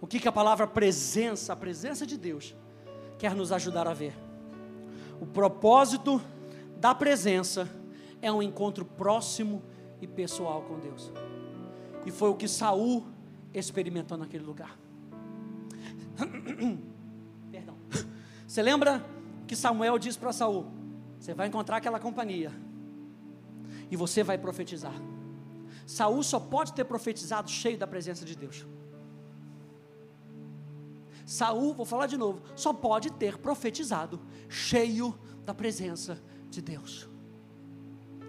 O 0.00 0.06
que, 0.06 0.18
que 0.18 0.26
a 0.26 0.32
palavra 0.32 0.66
presença, 0.66 1.52
a 1.52 1.56
presença 1.56 2.04
de 2.04 2.16
Deus, 2.16 2.56
quer 3.18 3.36
nos 3.36 3.52
ajudar 3.52 3.86
a 3.86 3.94
ver? 3.94 4.14
O 5.20 5.26
propósito 5.26 6.20
da 6.76 6.92
presença 6.92 7.77
é 8.20 8.30
um 8.30 8.42
encontro 8.42 8.84
próximo 8.84 9.62
e 10.00 10.06
pessoal 10.06 10.62
com 10.62 10.78
Deus. 10.78 11.12
E 12.04 12.10
foi 12.10 12.30
o 12.30 12.34
que 12.34 12.48
Saul 12.48 13.06
experimentou 13.52 14.16
naquele 14.16 14.44
lugar. 14.44 14.78
Perdão. 17.50 17.76
Você 18.46 18.62
lembra 18.62 19.04
que 19.46 19.56
Samuel 19.56 19.98
disse 19.98 20.18
para 20.18 20.32
Saul: 20.32 20.66
Você 21.18 21.34
vai 21.34 21.48
encontrar 21.48 21.76
aquela 21.76 21.98
companhia 21.98 22.52
e 23.90 23.96
você 23.96 24.22
vai 24.22 24.38
profetizar. 24.38 24.94
Saul 25.86 26.22
só 26.22 26.38
pode 26.38 26.72
ter 26.74 26.84
profetizado 26.84 27.50
cheio 27.50 27.78
da 27.78 27.86
presença 27.86 28.24
de 28.24 28.36
Deus. 28.36 28.66
Saul, 31.24 31.74
vou 31.74 31.84
falar 31.84 32.06
de 32.06 32.16
novo, 32.16 32.42
só 32.56 32.72
pode 32.72 33.12
ter 33.12 33.36
profetizado 33.36 34.18
cheio 34.48 35.18
da 35.44 35.54
presença 35.54 36.18
de 36.50 36.62
Deus 36.62 37.08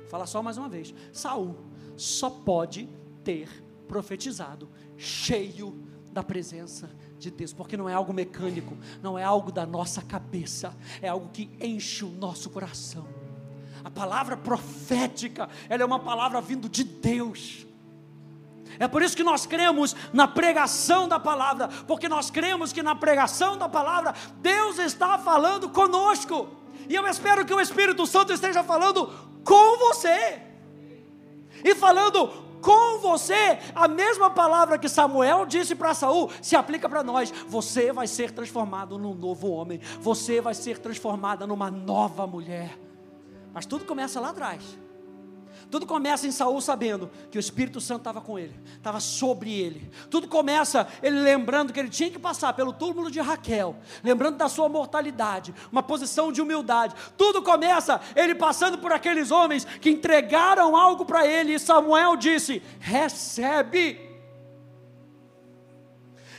falar 0.09 0.25
só 0.25 0.41
mais 0.41 0.57
uma 0.57 0.67
vez. 0.67 0.93
Saul 1.13 1.55
só 1.95 2.29
pode 2.29 2.89
ter 3.23 3.47
profetizado 3.87 4.69
cheio 4.97 5.87
da 6.11 6.23
presença 6.23 6.89
de 7.17 7.29
Deus, 7.29 7.53
porque 7.53 7.77
não 7.77 7.87
é 7.87 7.93
algo 7.93 8.13
mecânico, 8.13 8.75
não 9.01 9.17
é 9.17 9.23
algo 9.23 9.51
da 9.51 9.65
nossa 9.65 10.01
cabeça, 10.01 10.75
é 11.01 11.07
algo 11.07 11.29
que 11.29 11.49
enche 11.61 12.03
o 12.03 12.09
nosso 12.09 12.49
coração. 12.49 13.07
A 13.83 13.91
palavra 13.91 14.35
profética, 14.35 15.47
ela 15.69 15.83
é 15.83 15.85
uma 15.85 15.99
palavra 15.99 16.41
vindo 16.41 16.67
de 16.67 16.83
Deus. 16.83 17.65
É 18.77 18.87
por 18.87 19.01
isso 19.01 19.15
que 19.15 19.23
nós 19.23 19.45
cremos 19.45 19.95
na 20.13 20.27
pregação 20.27 21.07
da 21.07 21.19
palavra, 21.19 21.67
porque 21.87 22.07
nós 22.07 22.29
cremos 22.29 22.71
que 22.71 22.83
na 22.83 22.95
pregação 22.95 23.57
da 23.57 23.67
palavra 23.67 24.13
Deus 24.41 24.79
está 24.79 25.17
falando 25.17 25.69
conosco. 25.69 26.47
E 26.87 26.95
eu 26.95 27.05
espero 27.07 27.45
que 27.45 27.53
o 27.53 27.59
Espírito 27.59 28.05
Santo 28.07 28.33
esteja 28.33 28.63
falando 28.63 29.28
com 29.49 29.77
você 29.79 30.39
e 31.65 31.73
falando 31.73 32.27
com 32.61 32.99
você, 32.99 33.57
a 33.73 33.87
mesma 33.87 34.29
palavra 34.29 34.77
que 34.77 34.87
Samuel 34.87 35.43
disse 35.47 35.73
para 35.73 35.95
Saul 35.95 36.29
se 36.39 36.55
aplica 36.55 36.87
para 36.87 37.01
nós. 37.01 37.31
Você 37.47 37.91
vai 37.91 38.05
ser 38.05 38.29
transformado 38.29 38.99
num 38.99 39.15
novo 39.15 39.49
homem, 39.49 39.79
você 39.99 40.39
vai 40.39 40.53
ser 40.53 40.77
transformada 40.77 41.47
numa 41.47 41.71
nova 41.71 42.27
mulher. 42.27 42.77
Mas 43.51 43.65
tudo 43.65 43.85
começa 43.85 44.19
lá 44.19 44.29
atrás. 44.29 44.61
Tudo 45.69 45.85
começa 45.85 46.25
em 46.25 46.31
Saul 46.31 46.59
sabendo 46.61 47.11
que 47.29 47.37
o 47.37 47.39
Espírito 47.39 47.79
Santo 47.79 47.99
estava 47.99 48.19
com 48.21 48.39
ele, 48.39 48.59
estava 48.75 48.99
sobre 48.99 49.53
ele. 49.53 49.91
Tudo 50.09 50.27
começa 50.27 50.87
ele 51.03 51.19
lembrando 51.19 51.71
que 51.71 51.79
ele 51.79 51.89
tinha 51.89 52.09
que 52.09 52.17
passar 52.17 52.53
pelo 52.53 52.73
túmulo 52.73 53.11
de 53.11 53.19
Raquel, 53.19 53.75
lembrando 54.03 54.37
da 54.37 54.49
sua 54.49 54.67
mortalidade, 54.67 55.53
uma 55.71 55.83
posição 55.83 56.31
de 56.31 56.41
humildade. 56.41 56.95
Tudo 57.15 57.43
começa 57.43 58.01
ele 58.15 58.33
passando 58.33 58.79
por 58.79 58.91
aqueles 58.91 59.29
homens 59.29 59.63
que 59.63 59.91
entregaram 59.91 60.75
algo 60.75 61.05
para 61.05 61.27
ele 61.27 61.53
e 61.53 61.59
Samuel 61.59 62.15
disse: 62.15 62.63
"Recebe". 62.79 64.09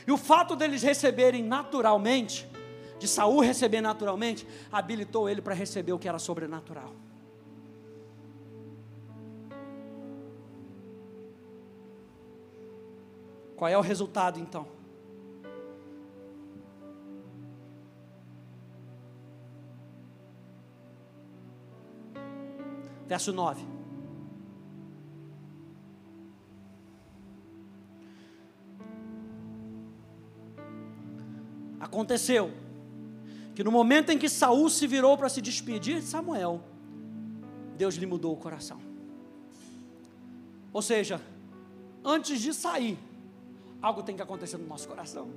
E 0.05 0.11
o 0.11 0.17
fato 0.17 0.57
deles 0.57 0.83
receberem 0.83 1.41
naturalmente, 1.41 2.45
de 2.99 3.07
Saul 3.07 3.39
receber 3.39 3.79
naturalmente, 3.79 4.45
habilitou 4.69 5.29
ele 5.29 5.41
para 5.41 5.53
receber 5.53 5.93
o 5.93 5.99
que 5.99 6.09
era 6.09 6.19
sobrenatural. 6.19 6.93
Qual 13.61 13.69
é 13.69 13.77
o 13.77 13.81
resultado 13.81 14.39
então? 14.39 14.65
Verso 23.05 23.31
9. 23.31 23.63
Aconteceu 31.79 32.49
que 33.53 33.63
no 33.63 33.69
momento 33.69 34.09
em 34.09 34.17
que 34.17 34.27
Saul 34.27 34.71
se 34.71 34.87
virou 34.87 35.15
para 35.15 35.29
se 35.29 35.39
despedir 35.39 35.99
de 35.99 36.07
Samuel, 36.07 36.63
Deus 37.77 37.93
lhe 37.93 38.07
mudou 38.07 38.33
o 38.33 38.37
coração. 38.37 38.81
Ou 40.73 40.81
seja, 40.81 41.21
antes 42.03 42.41
de 42.41 42.55
sair, 42.55 42.97
algo 43.81 44.03
tem 44.03 44.15
que 44.15 44.21
acontecer 44.21 44.57
no 44.57 44.67
nosso 44.67 44.87
coração. 44.87 45.29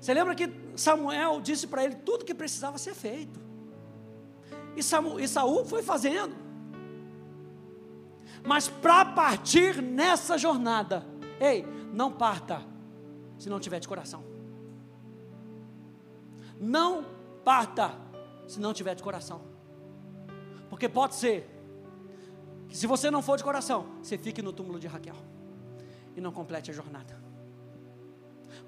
Você 0.00 0.12
lembra 0.12 0.34
que 0.34 0.52
Samuel 0.76 1.40
disse 1.40 1.66
para 1.66 1.84
ele 1.84 1.94
tudo 1.96 2.24
que 2.24 2.34
precisava 2.34 2.76
ser 2.76 2.94
feito. 2.94 3.40
E, 4.76 4.82
Samu, 4.82 5.18
e 5.18 5.26
Saul 5.28 5.64
foi 5.64 5.82
fazendo. 5.82 6.34
Mas 8.44 8.68
para 8.68 9.04
partir 9.04 9.80
nessa 9.80 10.36
jornada, 10.36 11.06
ei, 11.40 11.64
não 11.92 12.10
parta 12.10 12.62
se 13.38 13.48
não 13.48 13.60
tiver 13.60 13.78
de 13.78 13.86
coração. 13.86 14.24
Não 16.60 17.04
parta 17.44 17.94
se 18.48 18.60
não 18.60 18.72
tiver 18.72 18.94
de 18.94 19.02
coração. 19.02 19.42
Porque 20.68 20.88
pode 20.88 21.14
ser 21.14 21.48
que 22.68 22.76
se 22.76 22.86
você 22.86 23.10
não 23.10 23.22
for 23.22 23.36
de 23.36 23.44
coração, 23.44 23.86
você 24.02 24.18
fique 24.18 24.42
no 24.42 24.52
túmulo 24.52 24.80
de 24.80 24.88
Raquel 24.88 25.31
e 26.16 26.20
não 26.20 26.32
complete 26.32 26.70
a 26.70 26.74
jornada. 26.74 27.18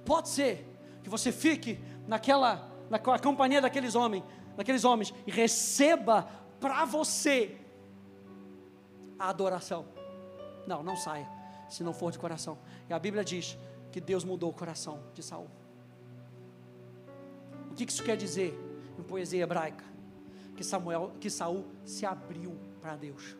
Pode 0.05 0.29
ser 0.29 0.67
que 1.03 1.11
você 1.11 1.31
fique 1.31 1.79
naquela, 2.07 2.71
naquela 2.89 3.19
companhia 3.19 3.61
daqueles 3.61 3.95
homens, 3.95 4.25
daqueles 4.57 4.85
homens 4.85 5.13
e 5.27 5.31
receba 5.31 6.29
para 6.61 6.85
você 6.85 7.59
a 9.19 9.29
adoração. 9.29 9.87
Não, 10.67 10.83
não 10.83 10.97
saia, 10.97 11.29
se 11.69 11.83
não 11.83 11.93
for 11.93 12.11
de 12.11 12.19
coração. 12.19 12.59
E 12.89 12.93
a 12.93 12.99
Bíblia 12.99 13.25
diz 13.25 13.59
que 13.93 14.01
Deus 14.01 14.25
mudou 14.25 14.51
o 14.51 14.55
coração 14.55 15.01
de 15.15 15.23
Saul. 15.23 15.51
O 17.71 17.75
que 17.75 17.85
isso 17.85 18.03
quer 18.03 18.17
dizer 18.17 18.59
em 18.99 19.03
poesia 19.03 19.43
hebraica? 19.43 19.85
Que 20.57 20.65
Samuel, 20.65 21.13
que 21.21 21.29
Saul 21.29 21.67
se 21.85 22.07
abriu 22.07 22.57
para 22.81 22.97
Deus 22.97 23.37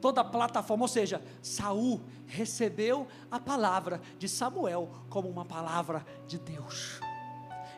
toda 0.00 0.22
a 0.22 0.24
plataforma, 0.24 0.84
ou 0.84 0.88
seja, 0.88 1.22
Saul 1.42 2.00
recebeu 2.26 3.06
a 3.30 3.38
palavra 3.38 4.00
de 4.18 4.28
Samuel 4.28 4.90
como 5.08 5.28
uma 5.28 5.44
palavra 5.44 6.04
de 6.26 6.38
Deus. 6.38 7.00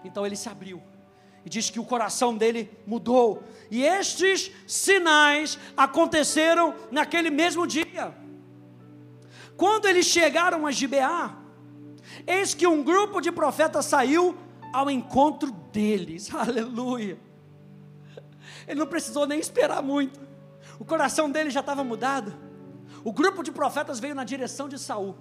Então 0.05 0.25
ele 0.25 0.37
se 0.37 0.49
abriu 0.49 0.83
e 1.45 1.51
diz 1.51 1.71
que 1.71 1.81
o 1.81 1.85
coração 1.85 2.37
dele 2.37 2.71
mudou. 2.87 3.43
E 3.71 3.83
estes 3.83 4.53
sinais 4.67 5.59
aconteceram 5.77 6.75
naquele 6.91 7.31
mesmo 7.31 7.67
dia. 7.67 8.15
Quando 9.57 9.87
eles 9.87 10.07
chegaram 10.07 10.67
a 10.67 10.71
Gibeá, 10.71 11.37
eis 12.27 12.55
que 12.55 12.67
um 12.67 12.83
grupo 12.83 13.21
de 13.21 13.33
profetas 13.33 13.87
saiu 13.87 14.37
ao 14.73 14.91
encontro 14.91 15.51
deles. 15.73 16.33
Aleluia. 16.35 17.19
Ele 18.67 18.79
não 18.79 18.87
precisou 18.87 19.27
nem 19.27 19.41
esperar 19.41 19.83
muito 19.83 20.32
o 20.79 20.85
coração 20.85 21.31
dele 21.31 21.51
já 21.51 21.61
estava 21.61 21.83
mudado. 21.83 22.35
O 23.05 23.13
grupo 23.13 23.43
de 23.43 23.51
profetas 23.51 23.99
veio 23.99 24.15
na 24.15 24.25
direção 24.25 24.69
de 24.69 24.79
Saul. 24.79 25.17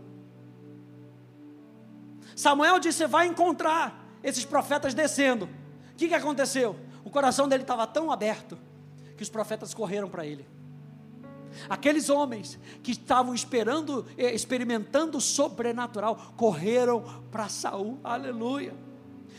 Samuel 2.35 2.79
disse: 2.79 3.05
Vai 3.07 3.27
encontrar 3.27 4.05
esses 4.23 4.45
profetas 4.45 4.93
descendo. 4.93 5.45
O 5.93 5.95
que, 5.95 6.07
que 6.07 6.13
aconteceu? 6.13 6.75
O 7.03 7.09
coração 7.09 7.47
dele 7.47 7.63
estava 7.63 7.85
tão 7.87 8.11
aberto 8.11 8.57
que 9.17 9.23
os 9.23 9.29
profetas 9.29 9.73
correram 9.73 10.09
para 10.09 10.25
ele. 10.25 10.47
Aqueles 11.69 12.09
homens 12.09 12.57
que 12.81 12.91
estavam 12.91 13.35
esperando, 13.35 14.05
eh, 14.17 14.33
experimentando 14.33 15.17
o 15.17 15.21
sobrenatural, 15.21 16.33
correram 16.37 17.03
para 17.29 17.49
Saul. 17.49 17.99
Aleluia. 18.03 18.73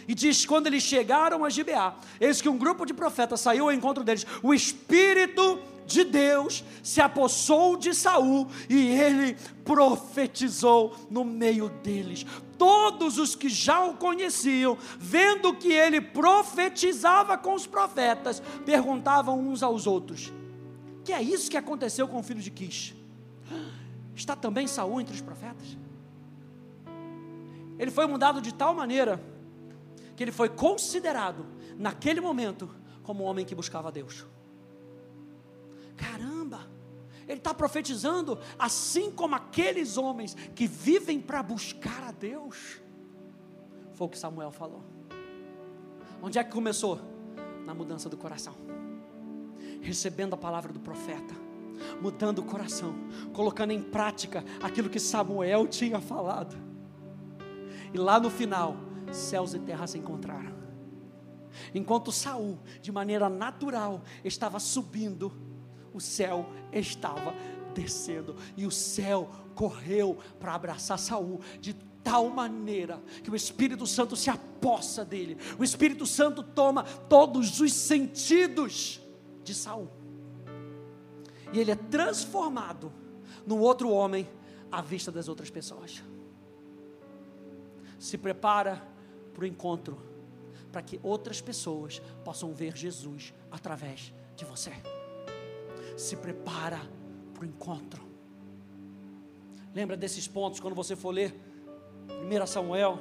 E 0.06 0.14
diz: 0.14 0.44
quando 0.44 0.66
eles 0.66 0.82
chegaram 0.82 1.44
a 1.44 1.50
Gibeá, 1.50 1.96
eis 2.20 2.40
que 2.40 2.48
um 2.48 2.58
grupo 2.58 2.84
de 2.84 2.92
profetas 2.92 3.40
saiu 3.40 3.64
ao 3.64 3.72
encontro 3.72 4.04
deles. 4.04 4.26
O 4.42 4.52
Espírito 4.52 5.58
de 5.86 6.04
Deus 6.04 6.64
se 6.82 7.00
apossou 7.00 7.76
de 7.76 7.94
Saul 7.94 8.48
e 8.68 8.88
ele 8.88 9.36
profetizou 9.64 10.96
no 11.10 11.24
meio 11.24 11.68
deles. 11.68 12.24
Todos 12.58 13.18
os 13.18 13.34
que 13.34 13.48
já 13.48 13.84
o 13.84 13.96
conheciam, 13.96 14.78
vendo 14.98 15.54
que 15.54 15.72
ele 15.72 16.00
profetizava 16.00 17.36
com 17.36 17.54
os 17.54 17.66
profetas, 17.66 18.40
perguntavam 18.64 19.38
uns 19.38 19.62
aos 19.62 19.86
outros: 19.86 20.32
Que 21.04 21.12
é 21.12 21.22
isso 21.22 21.50
que 21.50 21.56
aconteceu 21.56 22.06
com 22.06 22.20
o 22.20 22.22
filho 22.22 22.40
de 22.40 22.50
Quis? 22.50 22.94
Está 24.14 24.36
também 24.36 24.66
Saul 24.66 25.00
entre 25.00 25.14
os 25.14 25.20
profetas? 25.20 25.76
Ele 27.78 27.90
foi 27.90 28.06
mudado 28.06 28.40
de 28.40 28.54
tal 28.54 28.74
maneira 28.74 29.20
que 30.14 30.22
ele 30.22 30.32
foi 30.32 30.48
considerado 30.48 31.46
naquele 31.76 32.20
momento 32.20 32.70
como 33.02 33.24
um 33.24 33.26
homem 33.26 33.44
que 33.44 33.54
buscava 33.54 33.90
Deus. 33.90 34.24
Caramba, 35.96 36.68
ele 37.28 37.38
está 37.38 37.54
profetizando 37.54 38.38
assim 38.58 39.10
como 39.10 39.34
aqueles 39.34 39.96
homens 39.96 40.34
que 40.54 40.66
vivem 40.66 41.20
para 41.20 41.42
buscar 41.42 42.02
a 42.04 42.12
Deus. 42.12 42.80
Foi 43.94 44.06
o 44.06 44.10
que 44.10 44.18
Samuel 44.18 44.50
falou. 44.50 44.84
Onde 46.22 46.38
é 46.38 46.44
que 46.44 46.52
começou? 46.52 47.00
Na 47.66 47.74
mudança 47.74 48.08
do 48.08 48.16
coração, 48.16 48.54
recebendo 49.80 50.34
a 50.34 50.36
palavra 50.36 50.72
do 50.72 50.80
profeta, 50.80 51.34
mudando 52.00 52.40
o 52.40 52.44
coração, 52.44 52.94
colocando 53.32 53.70
em 53.70 53.80
prática 53.80 54.44
aquilo 54.60 54.90
que 54.90 54.98
Samuel 54.98 55.68
tinha 55.68 56.00
falado. 56.00 56.56
E 57.94 57.98
lá 57.98 58.18
no 58.18 58.30
final, 58.30 58.76
céus 59.12 59.54
e 59.54 59.60
terra 59.60 59.86
se 59.86 59.96
encontraram. 59.96 60.52
Enquanto 61.74 62.10
Saul, 62.10 62.58
de 62.80 62.90
maneira 62.90 63.28
natural, 63.28 64.02
estava 64.24 64.58
subindo 64.58 65.32
o 65.92 66.00
céu 66.00 66.48
estava 66.72 67.34
descendo 67.72 68.36
e 68.56 68.66
o 68.66 68.70
céu 68.70 69.30
correu 69.54 70.18
para 70.38 70.54
abraçar 70.54 70.98
Saul 70.98 71.40
de 71.60 71.74
tal 72.02 72.28
maneira 72.28 73.02
que 73.22 73.30
o 73.30 73.36
Espírito 73.36 73.86
Santo 73.86 74.16
se 74.16 74.28
apossa 74.28 75.04
dele. 75.04 75.36
O 75.58 75.64
Espírito 75.64 76.06
Santo 76.06 76.42
toma 76.42 76.84
todos 76.84 77.60
os 77.60 77.72
sentidos 77.72 79.00
de 79.44 79.54
Saul. 79.54 79.88
E 81.52 81.58
ele 81.58 81.70
é 81.70 81.76
transformado 81.76 82.92
num 83.46 83.58
outro 83.60 83.90
homem 83.90 84.28
à 84.70 84.80
vista 84.80 85.12
das 85.12 85.28
outras 85.28 85.50
pessoas. 85.50 86.02
Se 87.98 88.18
prepara 88.18 88.82
para 89.32 89.44
o 89.44 89.46
encontro, 89.46 90.00
para 90.72 90.82
que 90.82 90.98
outras 91.02 91.40
pessoas 91.40 92.00
possam 92.24 92.52
ver 92.52 92.76
Jesus 92.76 93.32
através 93.50 94.12
de 94.34 94.44
você 94.44 94.72
se 95.96 96.16
prepara 96.16 96.80
para 97.34 97.42
o 97.42 97.46
encontro. 97.46 98.02
Lembra 99.74 99.96
desses 99.96 100.28
pontos 100.28 100.60
quando 100.60 100.74
você 100.74 100.94
for 100.94 101.10
ler 101.10 101.34
1 102.08 102.46
Samuel? 102.46 102.98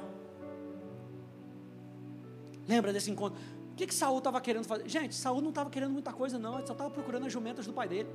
Lembra 2.66 2.92
desse 2.92 3.10
encontro? 3.10 3.38
O 3.72 3.74
que, 3.74 3.86
que 3.86 3.94
Saul 3.94 4.18
estava 4.18 4.40
querendo 4.40 4.64
fazer? 4.64 4.88
Gente, 4.88 5.14
Saul 5.14 5.40
não 5.40 5.50
estava 5.50 5.70
querendo 5.70 5.92
muita 5.92 6.12
coisa, 6.12 6.38
não, 6.38 6.58
ele 6.58 6.66
só 6.66 6.72
estava 6.72 6.90
procurando 6.90 7.26
as 7.26 7.32
jumentas 7.32 7.66
do 7.66 7.72
pai 7.72 7.88
dele. 7.88 8.08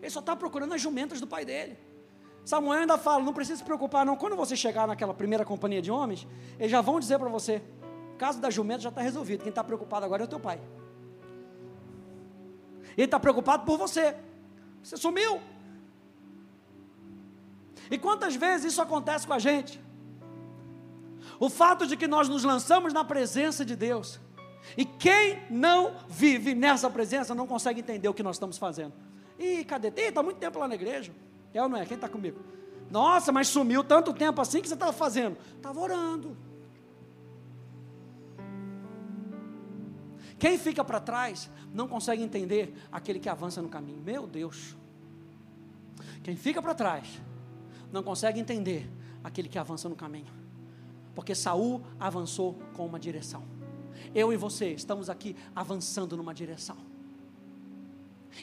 Ele 0.00 0.10
só 0.10 0.20
está 0.20 0.34
procurando 0.34 0.74
as 0.74 0.80
jumentas 0.80 1.20
do 1.20 1.26
pai 1.26 1.44
dele. 1.44 1.78
Samuel 2.44 2.80
ainda 2.80 2.98
fala: 2.98 3.22
não 3.22 3.32
precisa 3.32 3.58
se 3.58 3.64
preocupar, 3.64 4.04
não. 4.04 4.16
Quando 4.16 4.34
você 4.34 4.56
chegar 4.56 4.86
naquela 4.86 5.14
primeira 5.14 5.44
companhia 5.44 5.80
de 5.80 5.90
homens, 5.90 6.26
eles 6.58 6.70
já 6.70 6.80
vão 6.80 6.98
dizer 6.98 7.18
para 7.18 7.28
você: 7.28 7.62
o 8.14 8.16
caso 8.16 8.40
da 8.40 8.50
jumenta 8.50 8.80
já 8.80 8.88
está 8.88 9.00
resolvido. 9.00 9.40
Quem 9.42 9.50
está 9.50 9.62
preocupado 9.62 10.04
agora 10.04 10.22
é 10.22 10.26
o 10.26 10.28
teu 10.28 10.40
pai. 10.40 10.60
Ele 12.96 13.06
está 13.06 13.18
preocupado 13.18 13.64
por 13.64 13.78
você. 13.78 14.16
Você 14.82 14.96
sumiu. 14.96 15.40
E 17.90 17.98
quantas 17.98 18.34
vezes 18.34 18.72
isso 18.72 18.82
acontece 18.82 19.26
com 19.26 19.32
a 19.32 19.38
gente? 19.38 19.80
O 21.38 21.48
fato 21.48 21.86
de 21.86 21.96
que 21.96 22.06
nós 22.06 22.28
nos 22.28 22.44
lançamos 22.44 22.92
na 22.92 23.04
presença 23.04 23.64
de 23.64 23.76
Deus. 23.76 24.20
E 24.76 24.84
quem 24.84 25.42
não 25.50 25.96
vive 26.08 26.54
nessa 26.54 26.88
presença 26.88 27.34
não 27.34 27.46
consegue 27.46 27.80
entender 27.80 28.08
o 28.08 28.14
que 28.14 28.22
nós 28.22 28.36
estamos 28.36 28.58
fazendo. 28.58 28.92
Ih, 29.38 29.64
cadê? 29.64 29.88
Ih, 29.88 30.08
está 30.08 30.22
muito 30.22 30.38
tempo 30.38 30.58
lá 30.58 30.68
na 30.68 30.74
igreja. 30.74 31.12
É 31.52 31.62
ou 31.62 31.68
não 31.68 31.76
é? 31.76 31.84
Quem 31.84 31.96
está 31.96 32.08
comigo? 32.08 32.40
Nossa, 32.90 33.32
mas 33.32 33.48
sumiu 33.48 33.82
tanto 33.82 34.12
tempo 34.12 34.40
assim 34.40 34.60
que 34.60 34.68
você 34.68 34.74
estava 34.74 34.92
fazendo? 34.92 35.36
Estava 35.56 35.80
orando. 35.80 36.36
Quem 40.42 40.58
fica 40.58 40.82
para 40.82 40.98
trás 40.98 41.48
não 41.72 41.86
consegue 41.86 42.20
entender 42.20 42.74
aquele 42.90 43.20
que 43.20 43.28
avança 43.28 43.62
no 43.62 43.68
caminho. 43.68 44.02
Meu 44.02 44.26
Deus. 44.26 44.76
Quem 46.24 46.34
fica 46.34 46.60
para 46.60 46.74
trás 46.74 47.22
não 47.92 48.02
consegue 48.02 48.40
entender 48.40 48.90
aquele 49.22 49.48
que 49.48 49.56
avança 49.56 49.88
no 49.88 49.94
caminho. 49.94 50.32
Porque 51.14 51.32
Saul 51.32 51.80
avançou 51.96 52.54
com 52.74 52.84
uma 52.84 52.98
direção. 52.98 53.44
Eu 54.12 54.32
e 54.32 54.36
você 54.36 54.72
estamos 54.72 55.08
aqui 55.08 55.36
avançando 55.54 56.16
numa 56.16 56.34
direção. 56.34 56.76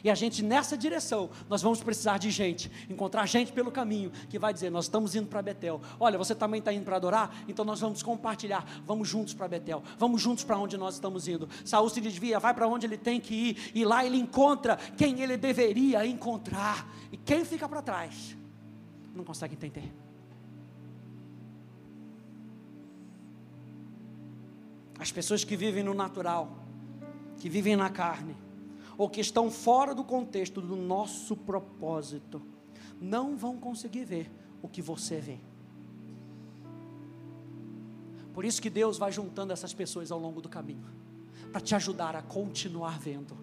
E 0.03 0.09
a 0.09 0.15
gente 0.15 0.43
nessa 0.43 0.77
direção, 0.77 1.29
nós 1.49 1.61
vamos 1.61 1.81
precisar 1.81 2.17
de 2.17 2.29
gente, 2.31 2.71
encontrar 2.89 3.25
gente 3.25 3.51
pelo 3.51 3.71
caminho 3.71 4.11
que 4.29 4.39
vai 4.39 4.53
dizer: 4.53 4.69
Nós 4.69 4.85
estamos 4.85 5.15
indo 5.15 5.27
para 5.27 5.41
Betel. 5.41 5.81
Olha, 5.99 6.17
você 6.17 6.35
também 6.35 6.59
está 6.59 6.71
indo 6.71 6.85
para 6.85 6.95
adorar? 6.95 7.43
Então 7.47 7.65
nós 7.65 7.79
vamos 7.79 8.03
compartilhar. 8.03 8.65
Vamos 8.85 9.07
juntos 9.07 9.33
para 9.33 9.47
Betel. 9.47 9.83
Vamos 9.97 10.21
juntos 10.21 10.43
para 10.43 10.57
onde 10.57 10.77
nós 10.77 10.95
estamos 10.95 11.27
indo. 11.27 11.49
Saúl 11.65 11.89
se 11.89 11.99
desvia, 12.01 12.39
vai 12.39 12.53
para 12.53 12.67
onde 12.67 12.85
ele 12.85 12.97
tem 12.97 13.19
que 13.19 13.33
ir. 13.33 13.71
E 13.73 13.83
lá 13.83 14.05
ele 14.05 14.17
encontra 14.17 14.77
quem 14.97 15.21
ele 15.21 15.37
deveria 15.37 16.05
encontrar. 16.05 16.87
E 17.11 17.17
quem 17.17 17.43
fica 17.43 17.67
para 17.67 17.81
trás 17.81 18.35
não 19.15 19.23
consegue 19.23 19.55
entender. 19.55 19.91
As 24.99 25.11
pessoas 25.11 25.45
que 25.45 25.55
vivem 25.55 25.81
no 25.81 25.93
natural, 25.93 26.57
que 27.37 27.49
vivem 27.49 27.75
na 27.75 27.89
carne 27.89 28.35
ou 28.99 29.09
que 29.09 29.21
estão 29.21 29.49
fora 29.49 29.95
do 29.95 30.03
contexto 30.03 30.59
do 30.59 30.75
nosso 30.75 31.33
propósito, 31.33 32.41
não 32.99 33.37
vão 33.37 33.55
conseguir 33.55 34.03
ver 34.03 34.29
o 34.61 34.67
que 34.67 34.81
você 34.81 35.21
vê. 35.21 35.37
Por 38.33 38.43
isso 38.43 38.61
que 38.61 38.69
Deus 38.69 38.97
vai 38.97 39.09
juntando 39.09 39.53
essas 39.53 39.73
pessoas 39.73 40.11
ao 40.11 40.19
longo 40.19 40.41
do 40.41 40.49
caminho, 40.49 40.83
para 41.49 41.61
te 41.61 41.73
ajudar 41.75 42.13
a 42.13 42.21
continuar 42.21 42.99
vendo. 42.99 43.37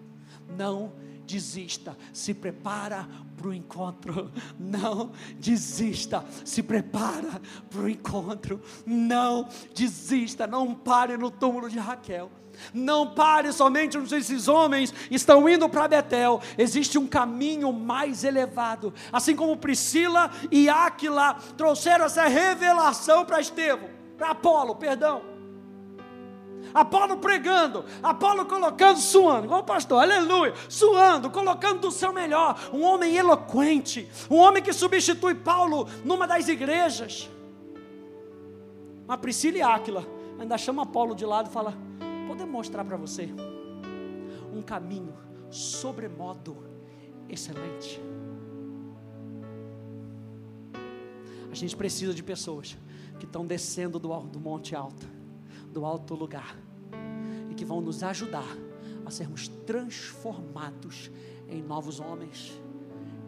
Não 0.55 0.93
desista, 1.27 1.95
se 2.13 2.33
prepara 2.33 3.07
para 3.35 3.49
o 3.49 3.53
encontro. 3.53 4.31
Não 4.57 5.11
desista, 5.35 6.25
se 6.43 6.63
prepara 6.63 7.41
para 7.69 7.81
o 7.81 7.89
encontro. 7.89 8.61
Não 8.85 9.47
desista, 9.75 10.47
não 10.47 10.73
pare 10.73 11.17
no 11.17 11.29
túmulo 11.29 11.69
de 11.69 11.77
Raquel. 11.77 12.31
Não 12.73 13.13
pare 13.13 13.51
somente 13.53 13.97
onde 13.97 14.15
esses 14.15 14.47
homens 14.47 14.91
estão 15.11 15.47
indo 15.47 15.69
para 15.69 15.87
Betel. 15.87 16.41
Existe 16.57 16.97
um 16.97 17.05
caminho 17.05 17.71
mais 17.71 18.23
elevado. 18.23 18.93
Assim 19.11 19.35
como 19.35 19.57
Priscila 19.57 20.31
e 20.49 20.67
Áquila 20.67 21.35
trouxeram 21.55 22.05
essa 22.05 22.25
revelação 22.27 23.25
para 23.25 23.39
Estevão, 23.39 23.89
para 24.17 24.31
Apolo, 24.31 24.75
perdão. 24.75 25.36
Apolo 26.77 27.17
pregando, 27.17 27.83
Apolo 28.03 28.45
colocando, 28.45 28.99
suando, 28.99 29.45
igual 29.45 29.61
o 29.61 29.63
pastor, 29.63 29.99
aleluia, 29.99 30.53
suando, 30.69 31.31
colocando 31.31 31.79
do 31.81 31.91
seu 31.91 32.13
melhor, 32.13 32.69
um 32.71 32.83
homem 32.83 33.15
eloquente, 33.15 34.07
um 34.29 34.35
homem 34.35 34.61
que 34.61 34.71
substitui 34.71 35.33
Paulo 35.33 35.87
numa 36.05 36.27
das 36.27 36.47
igrejas. 36.47 37.27
Mas 39.07 39.19
Priscila 39.19 39.57
e 39.57 39.61
Áquila 39.63 40.05
ainda 40.39 40.55
chama 40.55 40.85
Paulo 40.85 41.15
de 41.15 41.25
lado 41.25 41.49
e 41.49 41.51
fala: 41.51 41.73
poder 42.27 42.45
mostrar 42.45 42.85
para 42.85 42.95
você 42.95 43.33
um 44.53 44.61
caminho 44.61 45.15
sobremodo 45.49 46.57
excelente. 47.27 47.99
A 51.51 51.55
gente 51.55 51.75
precisa 51.75 52.13
de 52.13 52.21
pessoas 52.21 52.77
que 53.17 53.25
estão 53.25 53.47
descendo 53.47 53.97
do, 53.97 54.09
do 54.25 54.39
monte 54.39 54.75
alto, 54.75 55.07
do 55.71 55.83
alto 55.83 56.13
lugar, 56.13 56.55
que 57.57 57.65
vão 57.65 57.81
nos 57.81 58.03
ajudar 58.03 58.55
a 59.05 59.11
sermos 59.11 59.49
transformados 59.65 61.11
em 61.49 61.61
novos 61.61 61.99
homens, 61.99 62.61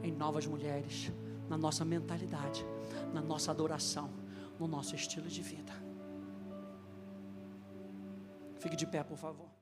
em 0.04 0.12
novas 0.12 0.46
mulheres, 0.46 1.12
na 1.50 1.58
nossa 1.58 1.84
mentalidade, 1.84 2.64
na 3.14 3.22
nossa 3.22 3.52
adoração, 3.52 4.10
no 4.60 4.68
nosso 4.68 4.96
estilo 4.96 5.28
de 5.28 5.42
vida. 5.42 5.74
Fique 8.60 8.76
de 8.76 8.86
pé, 8.86 9.04
por 9.04 9.18
favor. 9.18 9.59